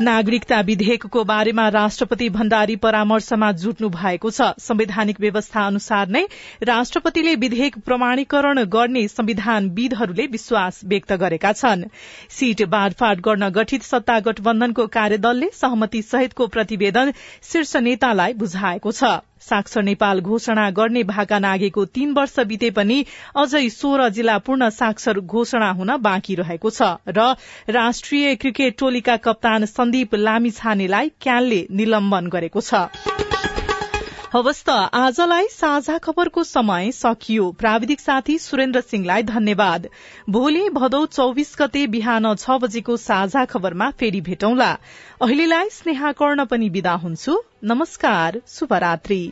नागरिकता 0.00 0.60
विधेयकको 0.60 1.22
बारेमा 1.24 1.68
राष्ट्रपति 1.68 2.28
भण्डारी 2.28 2.76
परामर्शमा 2.76 3.50
जुट्नु 3.54 3.88
भएको 3.88 4.30
छ। 4.30 4.48
संवैधानिक 4.58 5.20
व्यवस्था 5.20 5.66
अनुसार 5.66 6.08
नै 6.08 6.22
राष्ट्रपतिले 6.62 7.34
विधेयक 7.34 7.78
प्रमाणीकरण 7.78 8.62
गर्ने 8.64 9.06
संविधानविदहरूले 9.08 10.26
विश्वास 10.26 10.80
व्यक्त 10.84 11.12
गरेका 11.12 11.52
छन्। 11.52 11.84
सीट 12.30 12.62
बाँडफाँड 12.68 13.20
गर्न 13.20 13.48
गठित 13.50 13.82
सत्ता 13.82 14.18
गठबन्धनको 14.20 14.86
कार्यदलले 14.86 15.50
सहमति 15.54 16.02
सहितको 16.02 16.46
प्रतिवेदन 16.46 17.12
शीर्ष 17.42 17.76
नेतालाई 17.76 18.32
बुझाएको 18.34 18.92
छ। 18.92 19.14
साक्षर 19.44 19.82
नेपाल 19.82 20.20
घोषणा 20.22 20.68
गर्ने 20.70 21.02
भाका 21.04 21.38
नागेको 21.38 21.84
तीन 21.94 22.12
वर्ष 22.12 22.38
बिते 22.48 22.70
पनि 22.78 22.98
अझै 23.36 23.68
सोह्र 23.70 24.08
जिल्ला 24.10 24.36
पूर्ण 24.46 24.68
साक्षर 24.72 25.20
घोषणा 25.20 25.70
हुन 25.72 25.96
बाँकी 26.02 26.34
रहेको 26.34 26.70
छ 26.70 26.92
र 27.10 27.28
राष्ट्रिय 27.70 28.34
क्रिकेट 28.36 28.78
टोलीका 28.78 29.16
कप्तान 29.24 29.64
सन्दीप 29.66 30.14
लामिछानेलाई 30.20 31.12
क्यानले 31.20 31.66
निलम्बन 31.72 32.28
गरेको 32.28 32.60
छ। 32.60 33.53
हवस् 34.34 34.62
त 34.66 34.70
आजलाई 34.98 35.46
साझा 35.46 35.98
खबरको 35.98 36.42
समय 36.44 36.90
सकियो। 36.92 37.44
प्राविधिक 37.52 38.00
साथी 38.00 38.38
सुरेन्द्र 38.38 38.80
सिंहलाई 38.80 39.22
धन्यवाद। 39.22 39.86
भोलि 40.30 40.68
भदौ 40.70 41.04
चौविस 41.06 41.54
गते 41.58 41.86
बिहान 41.86 42.34
छ 42.34 42.58
बजेको 42.58 42.96
साझा 42.96 43.44
खबरमा 43.44 43.90
फेरि 43.90 44.20
भेटौंला। 44.20 44.72
अहिलेलाई 45.22 45.68
स्नेहा 45.70 46.12
कर्ण 46.12 46.44
पनि 46.44 46.68
विदा 46.68 46.94
हुन्छु। 46.98 47.42
नमस्कार 47.64 48.40
शुभरात्री। 48.48 49.22